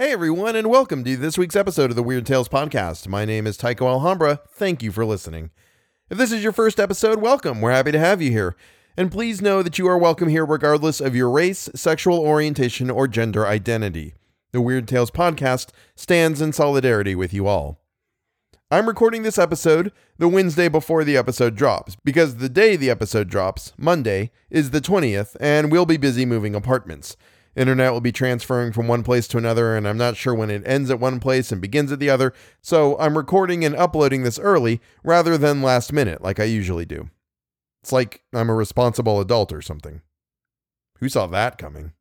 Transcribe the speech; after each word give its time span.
Hey 0.00 0.12
everyone, 0.12 0.56
and 0.56 0.70
welcome 0.70 1.04
to 1.04 1.14
this 1.14 1.36
week's 1.36 1.54
episode 1.54 1.90
of 1.90 1.94
the 1.94 2.02
Weird 2.02 2.24
Tales 2.24 2.48
Podcast. 2.48 3.06
My 3.06 3.26
name 3.26 3.46
is 3.46 3.58
Tycho 3.58 3.86
Alhambra. 3.86 4.40
Thank 4.48 4.82
you 4.82 4.92
for 4.92 5.04
listening. 5.04 5.50
If 6.08 6.16
this 6.16 6.32
is 6.32 6.42
your 6.42 6.52
first 6.52 6.80
episode, 6.80 7.20
welcome. 7.20 7.60
We're 7.60 7.72
happy 7.72 7.92
to 7.92 7.98
have 7.98 8.22
you 8.22 8.30
here. 8.30 8.56
And 8.96 9.12
please 9.12 9.42
know 9.42 9.62
that 9.62 9.76
you 9.76 9.86
are 9.88 9.98
welcome 9.98 10.28
here 10.28 10.46
regardless 10.46 11.02
of 11.02 11.14
your 11.14 11.28
race, 11.28 11.68
sexual 11.74 12.18
orientation, 12.18 12.88
or 12.88 13.08
gender 13.08 13.46
identity. 13.46 14.14
The 14.52 14.62
Weird 14.62 14.88
Tales 14.88 15.10
Podcast 15.10 15.68
stands 15.94 16.40
in 16.40 16.54
solidarity 16.54 17.14
with 17.14 17.34
you 17.34 17.46
all. 17.46 17.82
I'm 18.70 18.88
recording 18.88 19.22
this 19.22 19.36
episode 19.36 19.92
the 20.16 20.28
Wednesday 20.28 20.68
before 20.68 21.04
the 21.04 21.18
episode 21.18 21.56
drops, 21.56 21.98
because 22.04 22.36
the 22.36 22.48
day 22.48 22.74
the 22.74 22.88
episode 22.88 23.28
drops, 23.28 23.74
Monday, 23.76 24.30
is 24.48 24.70
the 24.70 24.80
20th, 24.80 25.36
and 25.40 25.70
we'll 25.70 25.84
be 25.84 25.98
busy 25.98 26.24
moving 26.24 26.54
apartments. 26.54 27.18
Internet 27.56 27.92
will 27.92 28.00
be 28.00 28.12
transferring 28.12 28.72
from 28.72 28.86
one 28.86 29.02
place 29.02 29.26
to 29.28 29.38
another, 29.38 29.76
and 29.76 29.86
I'm 29.86 29.98
not 29.98 30.16
sure 30.16 30.34
when 30.34 30.50
it 30.50 30.62
ends 30.64 30.90
at 30.90 31.00
one 31.00 31.18
place 31.18 31.50
and 31.50 31.60
begins 31.60 31.90
at 31.90 31.98
the 31.98 32.10
other, 32.10 32.32
so 32.62 32.98
I'm 32.98 33.16
recording 33.16 33.64
and 33.64 33.74
uploading 33.74 34.22
this 34.22 34.38
early 34.38 34.80
rather 35.02 35.36
than 35.36 35.62
last 35.62 35.92
minute 35.92 36.22
like 36.22 36.38
I 36.38 36.44
usually 36.44 36.84
do. 36.84 37.10
It's 37.82 37.92
like 37.92 38.22
I'm 38.32 38.50
a 38.50 38.54
responsible 38.54 39.20
adult 39.20 39.52
or 39.52 39.62
something. 39.62 40.02
Who 40.98 41.08
saw 41.08 41.26
that 41.26 41.58
coming? 41.58 41.92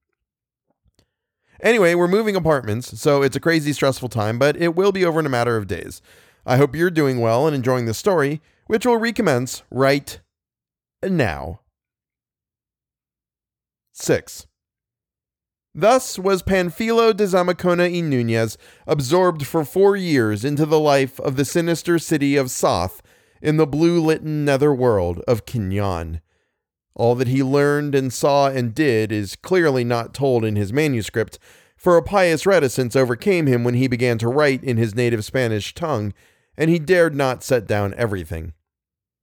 Anyway, 1.62 1.96
we're 1.96 2.08
moving 2.08 2.36
apartments, 2.36 3.00
so 3.00 3.22
it's 3.22 3.36
a 3.36 3.42
crazy 3.42 3.74
stressful 3.74 4.10
time, 4.10 4.40
but 4.40 4.56
it 4.56 4.76
will 4.76 4.92
be 4.92 5.04
over 5.04 5.20
in 5.20 5.26
a 5.26 5.30
matter 5.30 5.58
of 5.58 5.68
days. 5.68 6.02
I 6.46 6.58
hope 6.58 6.76
you're 6.76 6.90
doing 6.90 7.20
well 7.20 7.48
and 7.48 7.56
enjoying 7.56 7.86
the 7.86 7.94
story, 7.94 8.42
which 8.68 8.86
will 8.86 8.98
recommence 8.98 9.64
right 9.70 10.20
now. 11.04 11.62
6. 13.94 14.48
Thus 15.80 16.20
was 16.20 16.44
Panfilo 16.44 17.16
de 17.16 17.24
Zamacona 17.24 17.90
y 17.90 18.02
Nunez 18.02 18.58
absorbed 18.86 19.46
for 19.46 19.64
four 19.64 19.96
years 19.96 20.44
into 20.44 20.66
the 20.66 20.80
life 20.80 21.22
of 21.22 21.38
the 21.38 21.46
sinister 21.46 21.98
city 21.98 22.36
of 22.36 22.52
Soth 22.52 23.02
in 23.42 23.56
the 23.56 23.66
blue 23.66 24.02
litten 24.02 24.44
nether 24.44 24.74
world 24.74 25.22
of 25.26 25.46
Kinyon. 25.46 26.20
All 26.96 27.16
that 27.16 27.30
he 27.30 27.42
learned 27.42 27.96
and 27.96 28.12
saw 28.12 28.50
and 28.50 28.76
did 28.76 29.14
is 29.14 29.38
clearly 29.38 29.86
not 29.86 30.14
told 30.14 30.44
in 30.44 30.58
his 30.58 30.74
manuscript, 30.74 31.40
for 31.78 31.96
a 31.96 32.04
pious 32.04 32.46
reticence 32.46 32.94
overcame 32.98 33.48
him 33.48 33.64
when 33.64 33.76
he 33.76 33.88
began 33.88 34.18
to 34.18 34.28
write 34.28 34.62
in 34.62 34.76
his 34.76 34.96
native 34.96 35.24
Spanish 35.24 35.74
tongue, 35.74 36.14
and 36.58 36.70
he 36.70 36.78
dared 36.78 37.16
not 37.16 37.42
set 37.42 37.66
down 37.66 37.94
everything. 37.94 38.52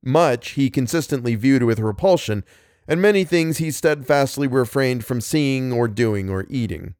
Much 0.02 0.52
he 0.52 0.70
consistently 0.70 1.34
viewed 1.34 1.64
with 1.64 1.80
repulsion, 1.80 2.44
and 2.88 3.00
many 3.00 3.24
things 3.24 3.58
he 3.58 3.70
steadfastly 3.70 4.46
refrained 4.46 5.04
from 5.04 5.20
seeing 5.20 5.72
or 5.72 5.88
doing 5.88 6.28
or 6.30 6.46
eating. 6.48 6.94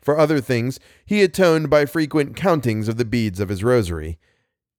For 0.00 0.18
other 0.18 0.40
things, 0.40 0.80
he 1.04 1.22
atoned 1.22 1.68
by 1.68 1.84
frequent 1.84 2.36
countings 2.36 2.88
of 2.88 2.96
the 2.96 3.04
beads 3.04 3.38
of 3.38 3.50
his 3.50 3.62
rosary. 3.62 4.18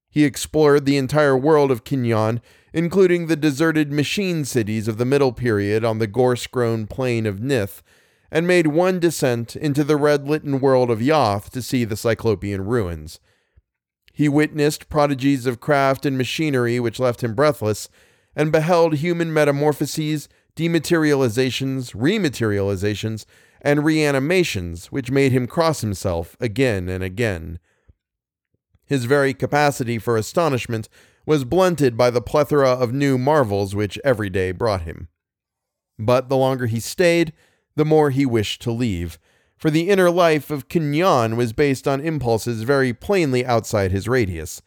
He 0.09 0.25
explored 0.25 0.85
the 0.85 0.97
entire 0.97 1.37
world 1.37 1.71
of 1.71 1.83
Kinyon, 1.83 2.41
including 2.73 3.27
the 3.27 3.35
deserted 3.35 3.91
machine 3.91 4.43
cities 4.45 4.87
of 4.87 4.97
the 4.97 5.05
Middle 5.05 5.31
Period 5.31 5.85
on 5.85 5.99
the 5.99 6.07
gorse 6.07 6.47
grown 6.47 6.87
plain 6.87 7.25
of 7.25 7.39
Nith, 7.39 7.81
and 8.31 8.47
made 8.47 8.67
one 8.67 8.99
descent 8.99 9.55
into 9.55 9.83
the 9.83 9.97
red 9.97 10.27
litten 10.27 10.59
world 10.59 10.89
of 10.89 10.99
Yoth 10.99 11.49
to 11.51 11.61
see 11.61 11.85
the 11.85 11.97
Cyclopean 11.97 12.61
ruins. 12.61 13.19
He 14.13 14.27
witnessed 14.27 14.89
prodigies 14.89 15.45
of 15.45 15.59
craft 15.59 16.05
and 16.05 16.17
machinery 16.17 16.79
which 16.79 16.99
left 16.99 17.23
him 17.23 17.33
breathless, 17.33 17.89
and 18.35 18.51
beheld 18.51 18.95
human 18.95 19.33
metamorphoses, 19.33 20.29
dematerializations, 20.55 21.95
rematerializations, 21.95 23.25
and 23.61 23.85
reanimations 23.85 24.87
which 24.87 25.11
made 25.11 25.31
him 25.31 25.47
cross 25.47 25.81
himself 25.81 26.35
again 26.39 26.89
and 26.89 27.03
again. 27.03 27.59
His 28.85 29.05
very 29.05 29.33
capacity 29.33 29.97
for 29.97 30.17
astonishment 30.17 30.89
was 31.25 31.45
blunted 31.45 31.95
by 31.95 32.09
the 32.09 32.21
plethora 32.21 32.71
of 32.71 32.91
new 32.91 33.17
marvels 33.17 33.75
which 33.75 33.99
every 34.03 34.29
day 34.29 34.51
brought 34.51 34.81
him. 34.81 35.07
But 35.99 36.29
the 36.29 36.37
longer 36.37 36.65
he 36.65 36.79
stayed, 36.79 37.31
the 37.75 37.85
more 37.85 38.09
he 38.09 38.25
wished 38.25 38.61
to 38.63 38.71
leave, 38.71 39.19
for 39.55 39.69
the 39.69 39.89
inner 39.89 40.09
life 40.09 40.49
of 40.49 40.67
Kinyon 40.67 41.35
was 41.37 41.53
based 41.53 41.87
on 41.87 42.01
impulses 42.01 42.63
very 42.63 42.93
plainly 42.93 43.45
outside 43.45 43.91
his 43.91 44.07
radius. 44.07 44.61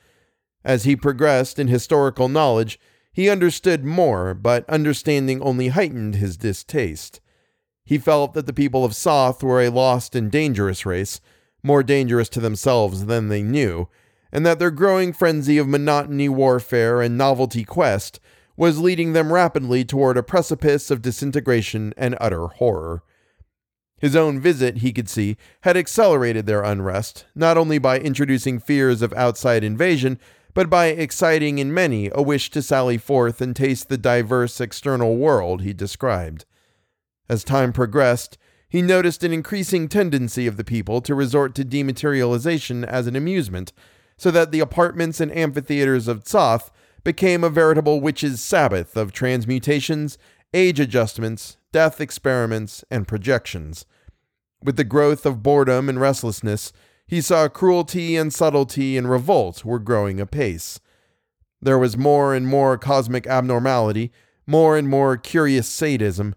As 0.65 0.85
he 0.85 0.95
progressed 0.95 1.59
in 1.59 1.67
historical 1.67 2.29
knowledge, 2.29 2.79
he 3.15 3.31
understood 3.31 3.85
more, 3.85 4.35
but 4.35 4.69
understanding 4.69 5.41
only 5.41 5.69
heightened 5.69 6.17
his 6.17 6.37
distaste. 6.37 7.21
He 7.85 7.97
felt 7.97 8.35
that 8.35 8.47
the 8.47 8.53
people 8.53 8.85
of 8.85 8.97
Soth 8.97 9.43
were 9.43 9.63
a 9.63 9.71
lost 9.71 10.17
and 10.17 10.33
dangerous 10.33 10.85
race, 10.85 11.21
more 11.63 11.85
dangerous 11.85 12.29
to 12.31 12.41
themselves 12.41 13.07
than 13.07 13.29
they 13.29 13.43
knew, 13.43 13.89
and 14.33 14.45
that 14.45 14.59
their 14.59 14.73
growing 14.73 15.13
frenzy 15.13 15.59
of 15.59 15.69
monotony 15.69 16.29
warfare 16.29 17.01
and 17.01 17.17
novelty 17.17 17.63
quest 17.63 18.19
was 18.57 18.81
leading 18.81 19.13
them 19.13 19.33
rapidly 19.33 19.85
toward 19.85 20.17
a 20.17 20.23
precipice 20.23 20.91
of 20.91 21.01
disintegration 21.01 21.95
and 21.97 22.17
utter 22.21 22.49
horror. 22.49 23.05
His 23.99 24.17
own 24.17 24.41
visit, 24.41 24.79
he 24.79 24.93
could 24.93 25.09
see, 25.09 25.37
had 25.61 25.77
accelerated 25.77 26.47
their 26.47 26.63
unrest, 26.63 27.27
not 27.35 27.57
only 27.57 27.79
by 27.79 28.01
introducing 28.01 28.59
fears 28.59 29.03
of 29.03 29.13
outside 29.13 29.63
invasion, 29.63 30.19
but 30.55 30.71
by 30.71 30.87
exciting 30.87 31.59
in 31.59 31.75
many 31.75 32.11
a 32.15 32.23
wish 32.23 32.49
to 32.51 32.63
sally 32.63 32.97
forth 32.97 33.41
and 33.41 33.55
taste 33.55 33.89
the 33.89 33.99
diverse 33.99 34.61
external 34.61 35.17
world 35.17 35.63
he 35.63 35.73
described. 35.73 36.45
As 37.29 37.43
time 37.43 37.73
progressed, 37.73 38.39
he 38.69 38.83
noticed 38.83 39.23
an 39.23 39.33
increasing 39.33 39.89
tendency 39.89 40.47
of 40.47 40.57
the 40.57 40.65
people 40.65 41.01
to 41.03 41.15
resort 41.15 41.55
to 41.55 41.65
dematerialization 41.65 42.85
as 42.85 43.07
an 43.07 43.17
amusement, 43.17 43.73
so 44.17 44.31
that 44.31 44.53
the 44.53 44.61
apartments 44.61 45.21
and 45.21 45.37
amphitheaters 45.37 46.09
of 46.09 46.25
Tsoth 46.25 46.71
became 47.03 47.45
a 47.45 47.51
veritable 47.51 48.01
witches' 48.01 48.41
sabbath 48.41 48.97
of 48.97 49.13
transmutations, 49.13 50.19
age 50.53 50.81
adjustments, 50.81 51.57
death 51.73 52.01
experiments, 52.01 52.85
and 52.91 53.09
projections. 53.09 53.87
With 54.63 54.77
the 54.77 54.85
growth 54.85 55.27
of 55.27 55.43
boredom 55.43 55.89
and 55.89 56.01
restlessness, 56.01 56.73
he 57.07 57.21
saw 57.21 57.49
cruelty 57.49 58.17
and 58.17 58.33
subtlety 58.33 58.97
and 58.97 59.11
revolt 59.11 59.65
were 59.65 59.79
growing 59.79 60.21
apace. 60.21 60.81
There 61.61 61.79
was 61.79 61.97
more 61.97 62.35
and 62.35 62.47
more 62.47 62.77
cosmic 62.79 63.27
abnormality, 63.27 64.13
more 64.47 64.77
and 64.77 64.89
more 64.89 65.17
curious 65.17 65.69
sadism, 65.69 66.35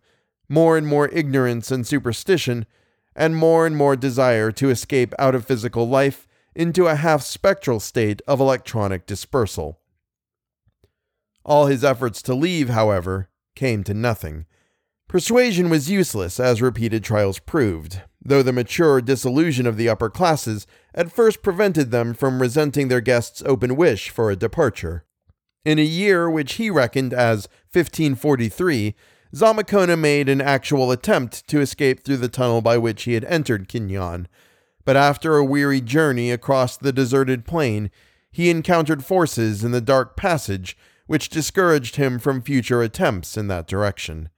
more 0.50 0.78
and 0.78 0.88
more 0.88 1.10
ignorance 1.10 1.72
and 1.72 1.86
superstition, 1.86 2.66
and 3.16 3.36
more 3.36 3.66
and 3.66 3.76
more 3.76 3.96
desire 3.96 4.52
to 4.54 4.70
escape 4.70 5.14
out 5.18 5.36
of 5.36 5.46
physical 5.46 5.88
life 5.88 6.28
into 6.56 6.88
a 6.88 6.96
half 6.96 7.22
spectral 7.22 7.80
state 7.80 8.22
of 8.28 8.40
electronic 8.40 9.06
dispersal. 9.06 9.80
All 11.44 11.68
his 11.68 11.84
efforts 11.84 12.22
to 12.24 12.34
leave, 12.34 12.70
however, 12.70 13.30
came 13.56 13.84
to 13.86 13.94
nothing. 13.94 14.46
Persuasion 15.08 15.70
was 15.70 15.90
useless, 15.90 16.40
as 16.40 16.62
repeated 16.62 17.04
trials 17.04 17.40
proved, 17.40 18.02
though 18.28 18.44
the 18.44 18.52
mature 18.52 19.00
disillusion 19.00 19.66
of 19.66 19.78
the 19.78 19.88
upper 19.88 20.10
classes 20.10 20.68
at 20.94 21.12
first 21.12 21.42
prevented 21.42 21.92
them 21.92 22.14
from 22.14 22.42
resenting 22.42 22.90
their 22.90 23.00
guest's 23.00 23.42
open 23.44 23.78
wish 23.78 24.10
for 24.10 24.30
a 24.30 24.36
departure. 24.36 25.06
In 25.64 25.80
a 25.80 25.84
year 25.84 26.30
which 26.30 26.54
he 26.54 26.70
reckoned 26.70 27.14
as 27.14 27.48
1543, 27.72 28.96
Zamacona 29.34 29.98
made 29.98 30.28
an 30.28 30.42
actual 30.42 30.92
attempt 30.92 31.48
to 31.48 31.62
escape 31.62 32.04
through 32.04 32.18
the 32.18 32.28
tunnel 32.28 32.62
by 32.62 32.78
which 32.78 33.04
he 33.04 33.14
had 33.14 33.24
entered 33.26 33.70
Kinyon, 33.70 34.28
but 34.84 34.98
after 34.98 35.38
a 35.38 35.46
weary 35.46 35.80
journey 35.80 36.30
across 36.30 36.76
the 36.76 36.94
deserted 36.94 37.46
plain, 37.46 37.90
he 38.30 38.50
encountered 38.50 39.06
forces 39.06 39.64
in 39.64 39.72
the 39.72 39.82
dark 39.82 40.18
passage 40.18 40.78
which 41.06 41.30
discouraged 41.30 41.96
him 41.96 42.20
from 42.20 42.42
future 42.42 42.82
attempts 42.82 43.38
in 43.38 43.48
that 43.48 43.68
direction. 43.68 44.30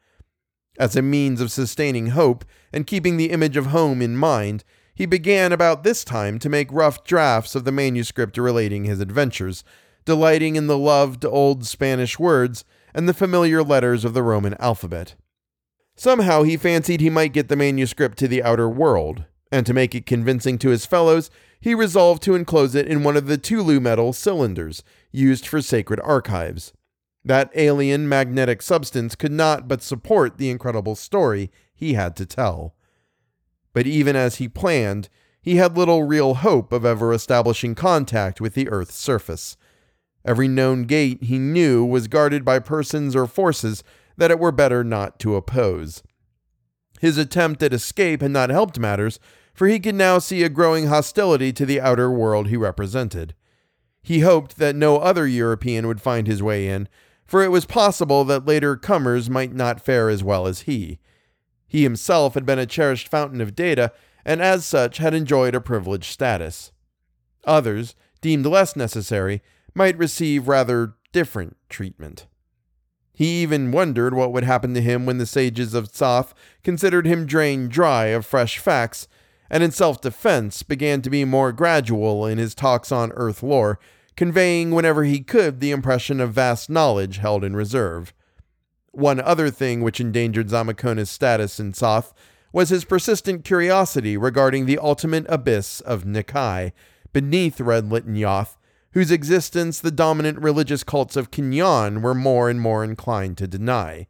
As 0.79 0.95
a 0.95 1.01
means 1.01 1.41
of 1.41 1.51
sustaining 1.51 2.07
hope 2.07 2.45
and 2.71 2.87
keeping 2.87 3.17
the 3.17 3.31
image 3.31 3.57
of 3.57 3.67
home 3.67 4.01
in 4.01 4.15
mind, 4.15 4.63
he 4.95 5.05
began 5.05 5.51
about 5.51 5.83
this 5.83 6.05
time 6.05 6.39
to 6.39 6.49
make 6.49 6.71
rough 6.71 7.03
drafts 7.03 7.53
of 7.53 7.65
the 7.65 7.71
manuscript 7.71 8.37
relating 8.37 8.85
his 8.85 9.01
adventures, 9.01 9.65
delighting 10.05 10.55
in 10.55 10.67
the 10.67 10.77
loved 10.77 11.25
old 11.25 11.65
Spanish 11.65 12.17
words 12.17 12.63
and 12.93 13.09
the 13.09 13.13
familiar 13.13 13.61
letters 13.61 14.05
of 14.05 14.13
the 14.13 14.23
Roman 14.23 14.55
alphabet. 14.59 15.15
Somehow 15.97 16.43
he 16.43 16.55
fancied 16.55 17.01
he 17.01 17.09
might 17.09 17.33
get 17.33 17.49
the 17.49 17.57
manuscript 17.57 18.17
to 18.19 18.27
the 18.29 18.41
outer 18.41 18.69
world, 18.69 19.25
and 19.51 19.65
to 19.65 19.73
make 19.73 19.93
it 19.93 20.05
convincing 20.05 20.57
to 20.59 20.69
his 20.69 20.85
fellows, 20.85 21.29
he 21.59 21.75
resolved 21.75 22.23
to 22.23 22.35
enclose 22.35 22.73
it 22.73 22.87
in 22.87 23.03
one 23.03 23.17
of 23.17 23.27
the 23.27 23.37
Tulu 23.37 23.81
metal 23.81 24.13
cylinders 24.13 24.81
used 25.11 25.45
for 25.45 25.61
sacred 25.61 25.99
archives. 25.99 26.71
That 27.25 27.51
alien 27.53 28.07
magnetic 28.07 28.61
substance 28.61 29.15
could 29.15 29.31
not 29.31 29.67
but 29.67 29.81
support 29.81 30.37
the 30.37 30.49
incredible 30.49 30.95
story 30.95 31.51
he 31.75 31.93
had 31.93 32.15
to 32.17 32.25
tell. 32.25 32.75
But 33.73 33.87
even 33.87 34.15
as 34.15 34.35
he 34.35 34.47
planned, 34.47 35.09
he 35.41 35.57
had 35.57 35.77
little 35.77 36.03
real 36.03 36.35
hope 36.35 36.73
of 36.73 36.85
ever 36.85 37.13
establishing 37.13 37.75
contact 37.75 38.41
with 38.41 38.53
the 38.53 38.69
Earth's 38.69 38.95
surface. 38.95 39.57
Every 40.25 40.47
known 40.47 40.83
gate 40.83 41.23
he 41.23 41.39
knew 41.39 41.85
was 41.85 42.07
guarded 42.07 42.43
by 42.43 42.59
persons 42.59 43.15
or 43.15 43.27
forces 43.27 43.83
that 44.17 44.31
it 44.31 44.39
were 44.39 44.51
better 44.51 44.83
not 44.83 45.19
to 45.19 45.35
oppose. 45.35 46.03
His 46.99 47.17
attempt 47.17 47.63
at 47.63 47.73
escape 47.73 48.21
had 48.21 48.31
not 48.31 48.49
helped 48.49 48.77
matters, 48.79 49.19
for 49.53 49.67
he 49.67 49.79
could 49.79 49.95
now 49.95 50.19
see 50.19 50.43
a 50.43 50.49
growing 50.49 50.87
hostility 50.87 51.53
to 51.53 51.65
the 51.65 51.79
outer 51.79 52.11
world 52.11 52.47
he 52.47 52.57
represented. 52.57 53.33
He 54.01 54.19
hoped 54.19 54.57
that 54.57 54.75
no 54.75 54.97
other 54.97 55.25
European 55.27 55.87
would 55.87 56.01
find 56.01 56.27
his 56.27 56.43
way 56.43 56.67
in, 56.67 56.89
for 57.29 57.43
it 57.43 57.51
was 57.51 57.65
possible 57.67 58.25
that 58.25 58.47
later 58.47 58.75
comers 58.75 59.29
might 59.29 59.53
not 59.53 59.79
fare 59.79 60.09
as 60.09 60.23
well 60.23 60.47
as 60.47 60.61
he. 60.61 60.97
He 61.67 61.83
himself 61.83 62.33
had 62.33 62.43
been 62.43 62.57
a 62.57 62.65
cherished 62.65 63.07
fountain 63.07 63.39
of 63.39 63.53
data, 63.53 63.91
and 64.25 64.41
as 64.41 64.65
such 64.65 64.97
had 64.97 65.13
enjoyed 65.13 65.53
a 65.53 65.61
privileged 65.61 66.11
status. 66.11 66.71
Others, 67.43 67.93
deemed 68.19 68.47
less 68.47 68.75
necessary, 68.75 69.43
might 69.75 69.95
receive 69.95 70.47
rather 70.47 70.95
different 71.13 71.55
treatment. 71.69 72.25
He 73.13 73.43
even 73.43 73.71
wondered 73.71 74.15
what 74.15 74.33
would 74.33 74.43
happen 74.43 74.73
to 74.73 74.81
him 74.81 75.05
when 75.05 75.19
the 75.19 75.27
sages 75.27 75.75
of 75.75 75.91
Tsoth 75.91 76.33
considered 76.63 77.05
him 77.05 77.27
drained 77.27 77.69
dry 77.69 78.05
of 78.05 78.25
fresh 78.25 78.57
facts, 78.57 79.07
and 79.51 79.61
in 79.61 79.69
self 79.69 80.01
defense 80.01 80.63
began 80.63 81.03
to 81.03 81.11
be 81.11 81.25
more 81.25 81.51
gradual 81.51 82.25
in 82.25 82.39
his 82.39 82.55
talks 82.55 82.91
on 82.91 83.11
Earth 83.11 83.43
lore, 83.43 83.77
conveying 84.19 84.71
whenever 84.71 85.05
he 85.05 85.21
could 85.21 85.61
the 85.61 85.71
impression 85.71 86.19
of 86.19 86.33
vast 86.33 86.69
knowledge 86.69 87.19
held 87.19 87.41
in 87.41 87.55
reserve. 87.55 88.13
One 88.91 89.21
other 89.21 89.49
thing 89.49 89.79
which 89.79 90.01
endangered 90.01 90.49
Zamacona's 90.49 91.09
status 91.09 91.57
in 91.57 91.71
Tsoth 91.71 92.11
was 92.51 92.67
his 92.67 92.83
persistent 92.83 93.45
curiosity 93.45 94.17
regarding 94.17 94.65
the 94.65 94.77
ultimate 94.77 95.25
abyss 95.29 95.79
of 95.79 96.03
Nikai, 96.03 96.73
beneath 97.13 97.59
Redlit 97.59 98.07
and 98.07 98.17
Yoth, 98.17 98.57
whose 98.91 99.09
existence 99.09 99.79
the 99.79 99.89
dominant 99.89 100.37
religious 100.39 100.83
cults 100.83 101.15
of 101.15 101.31
Kinyan 101.31 102.01
were 102.01 102.13
more 102.13 102.49
and 102.49 102.59
more 102.59 102.83
inclined 102.83 103.37
to 103.37 103.47
deny. 103.47 104.05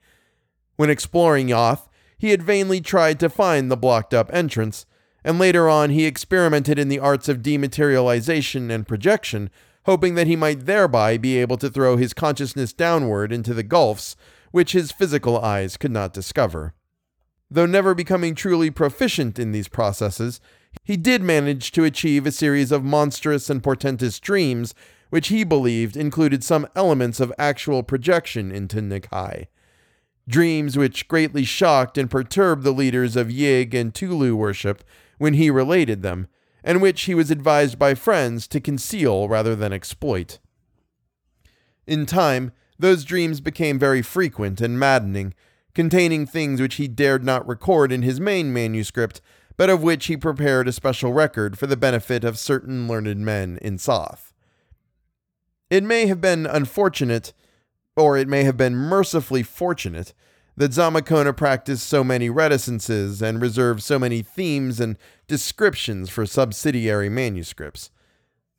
When 0.75 0.89
exploring 0.89 1.50
Yoth, 1.50 1.88
he 2.17 2.31
had 2.31 2.41
vainly 2.41 2.81
tried 2.81 3.19
to 3.19 3.29
find 3.29 3.69
the 3.69 3.77
blocked 3.77 4.15
up 4.15 4.31
entrance, 4.33 4.88
and 5.23 5.38
later 5.38 5.69
on 5.69 5.91
he 5.91 6.06
experimented 6.06 6.79
in 6.79 6.88
the 6.88 6.97
arts 6.97 7.29
of 7.29 7.44
dematerialization 7.44 8.71
and 8.71 8.88
projection, 8.88 9.51
hoping 9.89 10.13
that 10.13 10.27
he 10.27 10.36
might 10.36 10.68
thereby 10.68 11.18
be 11.18 11.39
able 11.39 11.57
to 11.57 11.68
throw 11.68 11.97
his 11.97 12.13
consciousness 12.13 12.74
downward 12.74 13.31
into 13.31 13.56
the 13.56 13.63
gulfs 13.63 14.15
which 14.51 14.74
his 14.74 14.91
physical 14.91 15.39
eyes 15.39 15.77
could 15.77 15.89
not 15.89 16.13
discover. 16.13 16.75
Though 17.50 17.65
never 17.65 17.95
becoming 17.95 18.36
truly 18.36 18.69
proficient 18.69 19.39
in 19.39 19.51
these 19.51 19.68
processes, 19.68 20.39
he 20.83 20.95
did 20.95 21.24
manage 21.24 21.71
to 21.71 21.86
achieve 21.86 22.27
a 22.27 22.31
series 22.31 22.71
of 22.71 22.83
monstrous 22.83 23.50
and 23.50 23.63
portentous 23.63 24.19
dreams, 24.19 24.75
which 25.09 25.30
he 25.30 25.44
believed 25.44 25.97
included 25.97 26.44
some 26.44 26.68
elements 26.75 27.19
of 27.19 27.33
actual 27.39 27.81
projection 27.81 28.51
into 28.51 28.81
Nikai. 28.81 29.47
Dreams 30.27 30.77
which 30.77 31.07
greatly 31.07 31.44
shocked 31.44 31.97
and 31.97 32.12
perturbed 32.12 32.62
the 32.62 32.69
leaders 32.71 33.15
of 33.15 33.30
Yig 33.30 33.74
and 33.74 33.95
Tulu 33.95 34.35
worship 34.35 34.83
when 35.18 35.33
he 35.33 35.50
related 35.50 36.03
them, 36.03 36.27
and 36.63 36.81
which 36.81 37.03
he 37.03 37.15
was 37.15 37.31
advised 37.31 37.79
by 37.79 37.95
friends 37.95 38.47
to 38.47 38.59
conceal 38.59 39.27
rather 39.27 39.56
than 39.56 39.73
exploit. 39.73 40.39
In 41.88 42.06
time, 42.06 42.51
those 42.77 43.03
dreams 43.03 43.41
became 43.41 43.79
very 43.79 44.01
frequent 44.01 44.61
and 44.61 44.79
maddening, 44.79 45.33
containing 45.73 46.25
things 46.25 46.61
which 46.61 46.75
he 46.75 46.88
dared 46.88 47.23
not 47.23 47.47
record 47.47 47.91
in 47.91 48.01
his 48.01 48.19
main 48.19 48.53
manuscript 48.53 49.21
but 49.59 49.69
of 49.69 49.83
which 49.83 50.06
he 50.06 50.15
prepared 50.15 50.69
a 50.69 50.71
special 50.71 51.11
record 51.11 51.59
for 51.59 51.67
the 51.67 51.75
benefit 51.75 52.23
of 52.23 52.39
certain 52.39 52.88
learned 52.88 53.17
men 53.17 53.59
in 53.61 53.77
Soth. 53.77 54.33
It 55.69 55.83
may 55.83 56.06
have 56.06 56.21
been 56.21 56.45
unfortunate, 56.45 57.33
or 57.97 58.15
it 58.15 58.29
may 58.29 58.45
have 58.45 58.56
been 58.56 58.73
mercifully 58.73 59.44
fortunate, 59.44 60.13
that 60.59 60.71
Zamacona 60.71 61.35
practiced 61.35 61.88
so 61.88 62.03
many 62.03 62.29
reticences 62.29 63.21
and 63.21 63.41
reserved 63.41 63.81
so 63.81 63.97
many 63.97 64.21
themes 64.21 64.81
and 64.81 64.97
descriptions 65.25 66.09
for 66.09 66.25
subsidiary 66.25 67.07
manuscripts. 67.07 67.91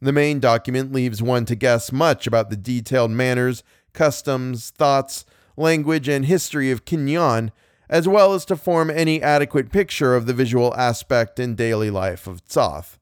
The 0.00 0.10
main 0.10 0.40
document 0.40 0.94
leaves 0.94 1.22
one 1.22 1.44
to 1.44 1.54
guess 1.54 1.92
much 1.92 2.26
about 2.26 2.48
the 2.48 2.56
detailed 2.56 3.10
manners, 3.10 3.62
customs, 3.92 4.70
thoughts, 4.70 5.26
language, 5.58 6.08
and 6.08 6.24
history 6.24 6.70
of 6.70 6.86
Kinyan 6.86 7.50
as 7.90 8.08
well 8.08 8.32
as 8.32 8.46
to 8.46 8.56
form 8.56 8.88
any 8.88 9.20
adequate 9.20 9.70
picture 9.70 10.14
of 10.14 10.24
the 10.24 10.32
visual 10.32 10.74
aspect 10.76 11.38
and 11.38 11.54
daily 11.54 11.90
life 11.90 12.26
of 12.26 12.42
Tsoth. 12.46 12.98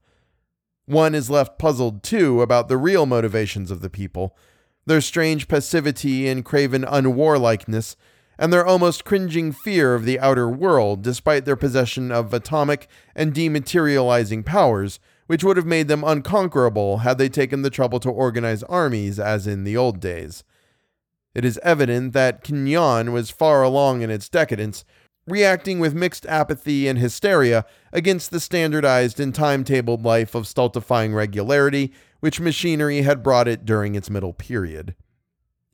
One 0.87 1.15
is 1.15 1.31
left 1.31 1.57
puzzled, 1.57 2.03
too, 2.03 2.43
about 2.43 2.67
the 2.67 2.77
real 2.77 3.07
motivations 3.07 3.71
of 3.71 3.81
the 3.81 3.91
people, 3.91 4.37
their 4.87 5.01
strange 5.01 5.47
passivity 5.47 6.27
and 6.27 6.45
craven 6.45 6.85
unwarlikeness, 6.85 7.95
and 8.39 8.53
their 8.53 8.65
almost 8.65 9.05
cringing 9.05 9.53
fear 9.53 9.95
of 9.95 10.05
the 10.05 10.21
outer 10.21 10.49
world, 10.49 11.03
despite 11.03 11.45
their 11.45 11.57
possession 11.57 12.13
of 12.13 12.33
atomic 12.33 12.89
and 13.17 13.35
dematerializing 13.35 14.45
powers, 14.45 15.01
which 15.27 15.43
would 15.43 15.57
have 15.57 15.67
made 15.67 15.89
them 15.89 16.05
unconquerable 16.05 16.99
had 16.99 17.19
they 17.19 17.29
taken 17.29 17.63
the 17.63 17.71
trouble 17.71 18.01
to 18.01 18.11
organize 18.11 18.63
armies 18.65 19.19
as 19.19 19.47
in 19.47 19.65
the 19.65 19.77
old 19.77 20.01
days. 20.01 20.45
It 21.35 21.45
is 21.45 21.61
evident 21.63 22.15
that 22.15 22.43
Kinyan 22.43 23.13
was 23.13 23.31
far 23.31 23.63
along 23.63 24.03
in 24.03 24.11
its 24.11 24.29
decadence, 24.29 24.85
reacting 25.27 25.79
with 25.79 25.95
mixed 25.95 26.25
apathy 26.27 26.89
and 26.89 26.99
hysteria 26.99 27.67
against 27.93 28.31
the 28.31 28.41
standardized 28.41 29.21
and 29.21 29.35
timetabled 29.35 30.05
life 30.05 30.35
of 30.35 30.47
stultifying 30.47 31.15
regularity 31.15 31.93
which 32.21 32.41
machinery 32.41 33.03
had 33.03 33.23
brought 33.23 33.47
it 33.47 33.65
during 33.65 33.95
its 33.95 34.11
middle 34.11 34.33
period. 34.33 34.95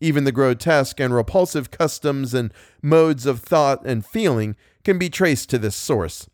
Even 0.00 0.24
the 0.24 0.32
grotesque 0.32 1.00
and 1.00 1.14
repulsive 1.14 1.70
customs 1.70 2.34
and 2.34 2.52
modes 2.82 3.26
of 3.26 3.40
thought 3.40 3.84
and 3.86 4.04
feeling 4.04 4.56
can 4.82 4.98
be 4.98 5.08
traced 5.08 5.48
to 5.50 5.58
this 5.58 5.76
source. 5.76 6.28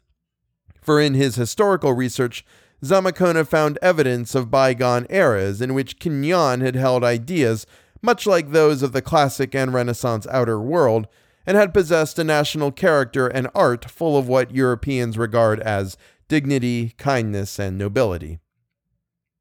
For 0.80 1.00
in 1.00 1.14
his 1.14 1.36
historical 1.36 1.92
research, 1.92 2.44
Zamacona 2.82 3.46
found 3.46 3.78
evidence 3.82 4.34
of 4.34 4.50
bygone 4.50 5.06
eras 5.10 5.60
in 5.60 5.74
which 5.74 5.98
Kinyan 5.98 6.62
had 6.62 6.74
held 6.74 7.04
ideas 7.04 7.66
much 8.02 8.26
like 8.26 8.50
those 8.50 8.82
of 8.82 8.92
the 8.92 9.02
classic 9.02 9.54
and 9.54 9.74
Renaissance 9.74 10.26
outer 10.28 10.58
world, 10.60 11.06
and 11.46 11.56
had 11.56 11.74
possessed 11.74 12.18
a 12.18 12.24
national 12.24 12.70
character 12.70 13.26
and 13.26 13.48
art 13.54 13.90
full 13.90 14.16
of 14.16 14.28
what 14.28 14.54
Europeans 14.54 15.18
regard 15.18 15.60
as 15.60 15.96
dignity, 16.28 16.94
kindness, 16.96 17.58
and 17.58 17.76
nobility. 17.76 18.38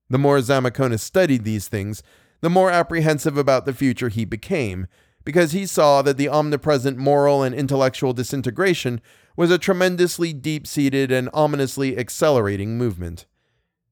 The 0.09 0.17
more 0.17 0.39
Zamacona 0.39 0.99
studied 0.99 1.43
these 1.43 1.67
things, 1.67 2.01
the 2.41 2.49
more 2.49 2.71
apprehensive 2.71 3.37
about 3.37 3.65
the 3.65 3.73
future 3.73 4.09
he 4.09 4.25
became, 4.25 4.87
because 5.23 5.51
he 5.51 5.65
saw 5.65 6.01
that 6.01 6.17
the 6.17 6.29
omnipresent 6.29 6.97
moral 6.97 7.43
and 7.43 7.53
intellectual 7.53 8.13
disintegration 8.13 9.01
was 9.35 9.51
a 9.51 9.57
tremendously 9.57 10.33
deep 10.33 10.65
seated 10.65 11.11
and 11.11 11.29
ominously 11.33 11.97
accelerating 11.97 12.77
movement. 12.77 13.25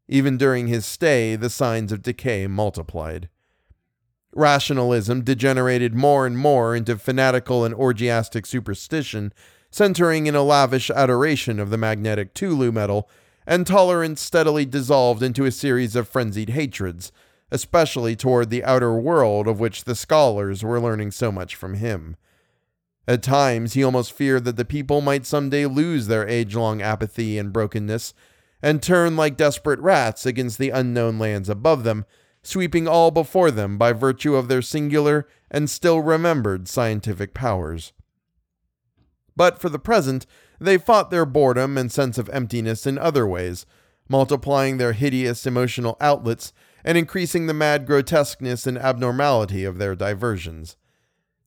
Even 0.08 0.38
during 0.38 0.68
his 0.68 0.86
stay, 0.86 1.36
the 1.36 1.50
signs 1.50 1.92
of 1.92 2.02
decay 2.02 2.48
multiplied. 2.48 3.30
Rationalism 4.34 5.24
degenerated 5.24 5.96
more 5.96 6.26
and 6.26 6.38
more 6.38 6.76
into 6.76 6.98
fanatical 6.98 7.66
and 7.66 7.76
orgiastic 7.76 8.46
superstition, 8.46 9.34
centering 9.72 10.28
in 10.28 10.36
a 10.36 10.44
lavish 10.44 10.90
adoration 10.90 11.60
of 11.60 11.70
the 11.70 11.78
magnetic 11.78 12.34
Tulu 12.34 12.72
metal, 12.72 13.10
and 13.46 13.66
tolerance 13.66 14.22
steadily 14.22 14.66
dissolved 14.66 15.24
into 15.24 15.46
a 15.46 15.52
series 15.52 15.96
of 15.96 16.08
frenzied 16.08 16.50
hatreds, 16.50 17.12
especially 17.52 18.16
toward 18.16 18.50
the 18.50 18.64
outer 18.64 18.94
world 18.94 19.48
of 19.48 19.60
which 19.60 19.84
the 19.84 19.96
scholars 19.96 20.64
were 20.64 20.80
learning 20.80 21.12
so 21.12 21.32
much 21.32 21.56
from 21.56 21.76
him. 21.76 22.16
At 23.08 23.24
times, 23.24 23.74
he 23.74 23.84
almost 23.84 24.12
feared 24.12 24.44
that 24.46 24.58
the 24.58 24.66
people 24.66 25.00
might 25.02 25.26
someday 25.26 25.66
lose 25.66 26.08
their 26.08 26.28
age 26.28 26.56
long 26.56 26.82
apathy 26.82 27.38
and 27.38 27.54
brokenness, 27.54 28.14
and 28.62 28.82
turn 28.82 29.16
like 29.16 29.38
desperate 29.38 29.80
rats 29.80 30.26
against 30.26 30.58
the 30.58 30.72
unknown 30.72 31.20
lands 31.20 31.48
above 31.48 31.84
them 31.84 32.06
sweeping 32.48 32.88
all 32.88 33.12
before 33.12 33.52
them 33.52 33.78
by 33.78 33.92
virtue 33.92 34.36
of 34.36 34.48
their 34.48 34.62
singular 34.62 35.28
and 35.52 35.70
still 35.70 36.00
remembered 36.00 36.66
scientific 36.70 37.34
powers. 37.34 37.92
But 39.36 39.60
for 39.60 39.68
the 39.68 39.78
present, 39.78 40.26
they 40.58 40.78
fought 40.78 41.12
their 41.12 41.26
boredom 41.26 41.78
and 41.78 41.92
sense 41.92 42.18
of 42.18 42.30
emptiness 42.30 42.88
in 42.88 42.98
other 42.98 43.28
ways, 43.28 43.66
multiplying 44.08 44.78
their 44.78 44.94
hideous 44.94 45.46
emotional 45.46 45.98
outlets 46.00 46.54
and 46.84 46.98
increasing 46.98 47.48
the 47.48 47.54
mad 47.54 47.86
grotesqueness 47.86 48.68
and 48.68 48.78
abnormality 48.78 49.64
of 49.64 49.78
their 49.78 49.96
diversions. 49.96 50.78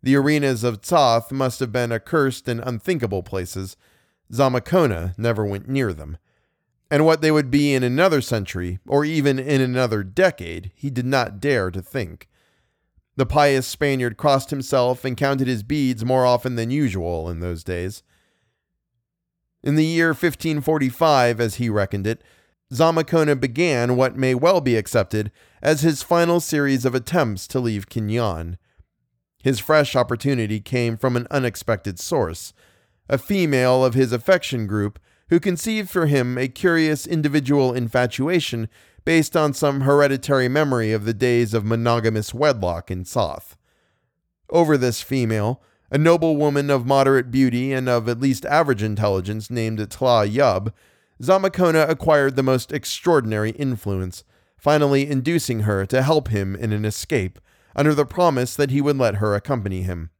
The 0.02 0.16
arenas 0.16 0.64
of 0.64 0.80
Tsoth 0.80 1.30
must 1.30 1.60
have 1.60 1.72
been 1.72 1.92
accursed 1.92 2.48
and 2.48 2.60
unthinkable 2.60 3.22
places. 3.22 3.76
Zamacona 4.32 5.14
never 5.18 5.44
went 5.44 5.68
near 5.68 5.92
them 5.92 6.16
and 6.90 7.06
what 7.06 7.20
they 7.20 7.30
would 7.30 7.50
be 7.50 7.72
in 7.72 7.84
another 7.84 8.20
century, 8.20 8.80
or 8.86 9.04
even 9.04 9.38
in 9.38 9.60
another 9.60 10.02
decade, 10.02 10.72
he 10.74 10.90
did 10.90 11.06
not 11.06 11.38
dare 11.38 11.70
to 11.70 11.80
think. 11.80 12.28
The 13.16 13.26
pious 13.26 13.66
Spaniard 13.66 14.16
crossed 14.16 14.50
himself 14.50 15.04
and 15.04 15.16
counted 15.16 15.46
his 15.46 15.62
beads 15.62 16.04
more 16.04 16.26
often 16.26 16.56
than 16.56 16.70
usual 16.70 17.30
in 17.30 17.40
those 17.40 17.62
days. 17.62 18.02
In 19.62 19.76
the 19.76 19.84
year 19.84 20.08
1545, 20.08 21.40
as 21.40 21.56
he 21.56 21.68
reckoned 21.68 22.06
it, 22.06 22.24
Zamacona 22.72 23.38
began 23.38 23.96
what 23.96 24.16
may 24.16 24.34
well 24.34 24.60
be 24.60 24.76
accepted 24.76 25.32
as 25.60 25.80
his 25.80 26.02
final 26.02 26.40
series 26.40 26.84
of 26.84 26.94
attempts 26.94 27.46
to 27.48 27.60
leave 27.60 27.88
Kinyan. 27.88 28.56
His 29.42 29.58
fresh 29.58 29.96
opportunity 29.96 30.60
came 30.60 30.96
from 30.96 31.16
an 31.16 31.26
unexpected 31.30 31.98
source. 31.98 32.52
A 33.08 33.18
female 33.18 33.84
of 33.84 33.94
his 33.94 34.12
affection 34.12 34.66
group 34.66 35.00
who 35.30 35.40
conceived 35.40 35.90
for 35.90 36.06
him 36.06 36.36
a 36.36 36.48
curious 36.48 37.06
individual 37.06 37.72
infatuation 37.72 38.68
based 39.04 39.36
on 39.36 39.54
some 39.54 39.80
hereditary 39.80 40.48
memory 40.48 40.92
of 40.92 41.04
the 41.04 41.14
days 41.14 41.54
of 41.54 41.64
monogamous 41.64 42.34
wedlock 42.34 42.90
in 42.90 43.04
Soth. 43.04 43.56
Over 44.50 44.76
this 44.76 45.00
female, 45.00 45.62
a 45.90 45.98
noble 45.98 46.36
woman 46.36 46.70
of 46.70 46.86
moderate 46.86 47.30
beauty 47.30 47.72
and 47.72 47.88
of 47.88 48.08
at 48.08 48.20
least 48.20 48.44
average 48.46 48.82
intelligence 48.82 49.50
named 49.50 49.78
Tla 49.90 50.26
Yub, 50.26 50.72
Zamacona 51.20 51.88
acquired 51.88 52.36
the 52.36 52.42
most 52.42 52.72
extraordinary 52.72 53.50
influence, 53.50 54.24
finally 54.56 55.08
inducing 55.08 55.60
her 55.60 55.84
to 55.86 56.02
help 56.02 56.28
him 56.28 56.54
in 56.54 56.72
an 56.72 56.84
escape, 56.84 57.38
under 57.76 57.94
the 57.94 58.06
promise 58.06 58.54
that 58.56 58.70
he 58.70 58.80
would 58.80 58.96
let 58.96 59.16
her 59.16 59.34
accompany 59.34 59.82
him. 59.82 60.10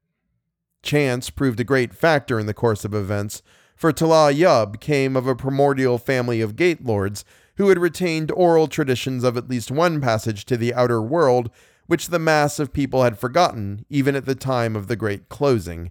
Chance 0.82 1.30
proved 1.30 1.60
a 1.60 1.64
great 1.64 1.94
factor 1.94 2.38
in 2.38 2.46
the 2.46 2.54
course 2.54 2.84
of 2.84 2.94
events, 2.94 3.42
for 3.74 3.92
Tla 3.92 4.32
Yub 4.32 4.78
came 4.80 5.16
of 5.16 5.26
a 5.26 5.34
primordial 5.34 5.96
family 5.96 6.42
of 6.42 6.56
gate 6.56 6.84
lords 6.84 7.24
who 7.56 7.68
had 7.70 7.78
retained 7.78 8.30
oral 8.32 8.68
traditions 8.68 9.24
of 9.24 9.36
at 9.36 9.48
least 9.48 9.70
one 9.70 10.00
passage 10.00 10.44
to 10.46 10.56
the 10.56 10.74
outer 10.74 11.00
world 11.00 11.50
which 11.86 12.08
the 12.08 12.18
mass 12.18 12.58
of 12.58 12.72
people 12.72 13.02
had 13.02 13.18
forgotten 13.18 13.84
even 13.88 14.14
at 14.14 14.26
the 14.26 14.34
time 14.34 14.76
of 14.76 14.86
the 14.86 14.96
great 14.96 15.28
closing, 15.28 15.90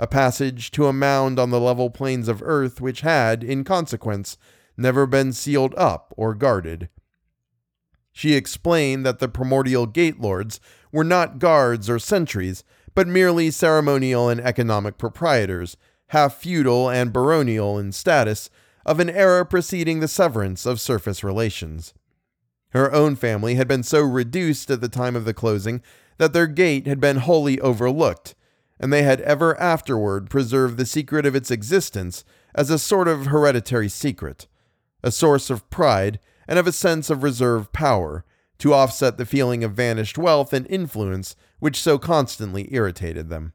a 0.00 0.06
passage 0.06 0.70
to 0.70 0.86
a 0.86 0.92
mound 0.94 1.38
on 1.38 1.50
the 1.50 1.60
level 1.60 1.90
plains 1.90 2.26
of 2.26 2.42
earth 2.42 2.80
which 2.80 3.02
had, 3.02 3.44
in 3.44 3.62
consequence, 3.62 4.38
never 4.74 5.06
been 5.06 5.30
sealed 5.30 5.74
up 5.76 6.14
or 6.16 6.34
guarded. 6.34 6.88
She 8.10 8.32
explained 8.32 9.04
that 9.04 9.18
the 9.18 9.28
primordial 9.28 9.84
gate 9.84 10.18
lords 10.18 10.58
were 10.90 11.04
not 11.04 11.38
guards 11.38 11.90
or 11.90 11.98
sentries, 11.98 12.64
but 12.94 13.06
merely 13.06 13.50
ceremonial 13.50 14.30
and 14.30 14.40
economic 14.40 14.96
proprietors, 14.96 15.76
half 16.08 16.34
feudal 16.34 16.88
and 16.88 17.12
baronial 17.12 17.78
in 17.78 17.92
status, 17.92 18.48
of 18.86 19.00
an 19.00 19.10
era 19.10 19.44
preceding 19.44 20.00
the 20.00 20.08
severance 20.08 20.64
of 20.64 20.80
surface 20.80 21.22
relations. 21.22 21.92
Her 22.70 22.90
own 22.90 23.16
family 23.16 23.56
had 23.56 23.68
been 23.68 23.82
so 23.82 24.00
reduced 24.00 24.70
at 24.70 24.80
the 24.80 24.88
time 24.88 25.14
of 25.14 25.26
the 25.26 25.34
closing 25.34 25.82
that 26.16 26.32
their 26.32 26.46
gate 26.46 26.86
had 26.86 27.00
been 27.00 27.18
wholly 27.18 27.60
overlooked, 27.60 28.34
and 28.80 28.90
they 28.92 29.02
had 29.02 29.20
ever 29.20 29.60
afterward 29.60 30.30
preserved 30.30 30.78
the 30.78 30.86
secret 30.86 31.26
of 31.26 31.36
its 31.36 31.50
existence 31.50 32.24
as 32.54 32.70
a 32.70 32.78
sort 32.78 33.06
of 33.06 33.26
hereditary 33.26 33.90
secret, 33.90 34.48
a 35.02 35.12
source 35.12 35.50
of 35.50 35.68
pride 35.68 36.18
and 36.48 36.58
of 36.58 36.66
a 36.66 36.72
sense 36.72 37.10
of 37.10 37.22
reserved 37.22 37.72
power, 37.72 38.24
to 38.58 38.74
offset 38.74 39.16
the 39.16 39.26
feeling 39.26 39.62
of 39.62 39.72
vanished 39.72 40.18
wealth 40.18 40.52
and 40.52 40.66
influence 40.68 41.36
which 41.60 41.80
so 41.80 41.98
constantly 41.98 42.68
irritated 42.74 43.28
them. 43.28 43.52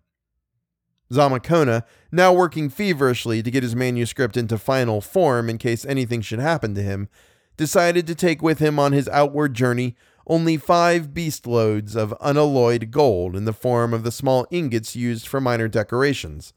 Zamacona, 1.12 1.84
now 2.12 2.34
working 2.34 2.70
feverishly 2.70 3.44
to 3.44 3.52
get 3.52 3.64
his 3.64 3.76
manuscript 3.76 4.38
into 4.38 4.58
final 4.58 5.02
form 5.02 5.50
in 5.50 5.58
case 5.58 5.86
anything 5.86 6.22
should 6.22 6.40
happen 6.40 6.74
to 6.76 6.82
him, 6.82 7.10
decided 7.58 8.08
to 8.08 8.16
take 8.16 8.42
with 8.42 8.60
him 8.60 8.80
on 8.80 8.92
his 8.92 9.08
outward 9.10 9.54
journey 9.54 9.96
only 10.28 10.58
five 10.58 11.14
beast 11.14 11.46
loads 11.46 11.96
of 11.96 12.14
unalloyed 12.20 12.92
gold 12.92 13.36
in 13.36 13.46
the 13.46 13.54
form 13.54 13.94
of 13.94 14.04
the 14.04 14.12
small 14.12 14.48
ingots 14.50 14.96
used 14.96 15.28
for 15.28 15.40
minor 15.40 15.68
decorations. 15.68 16.54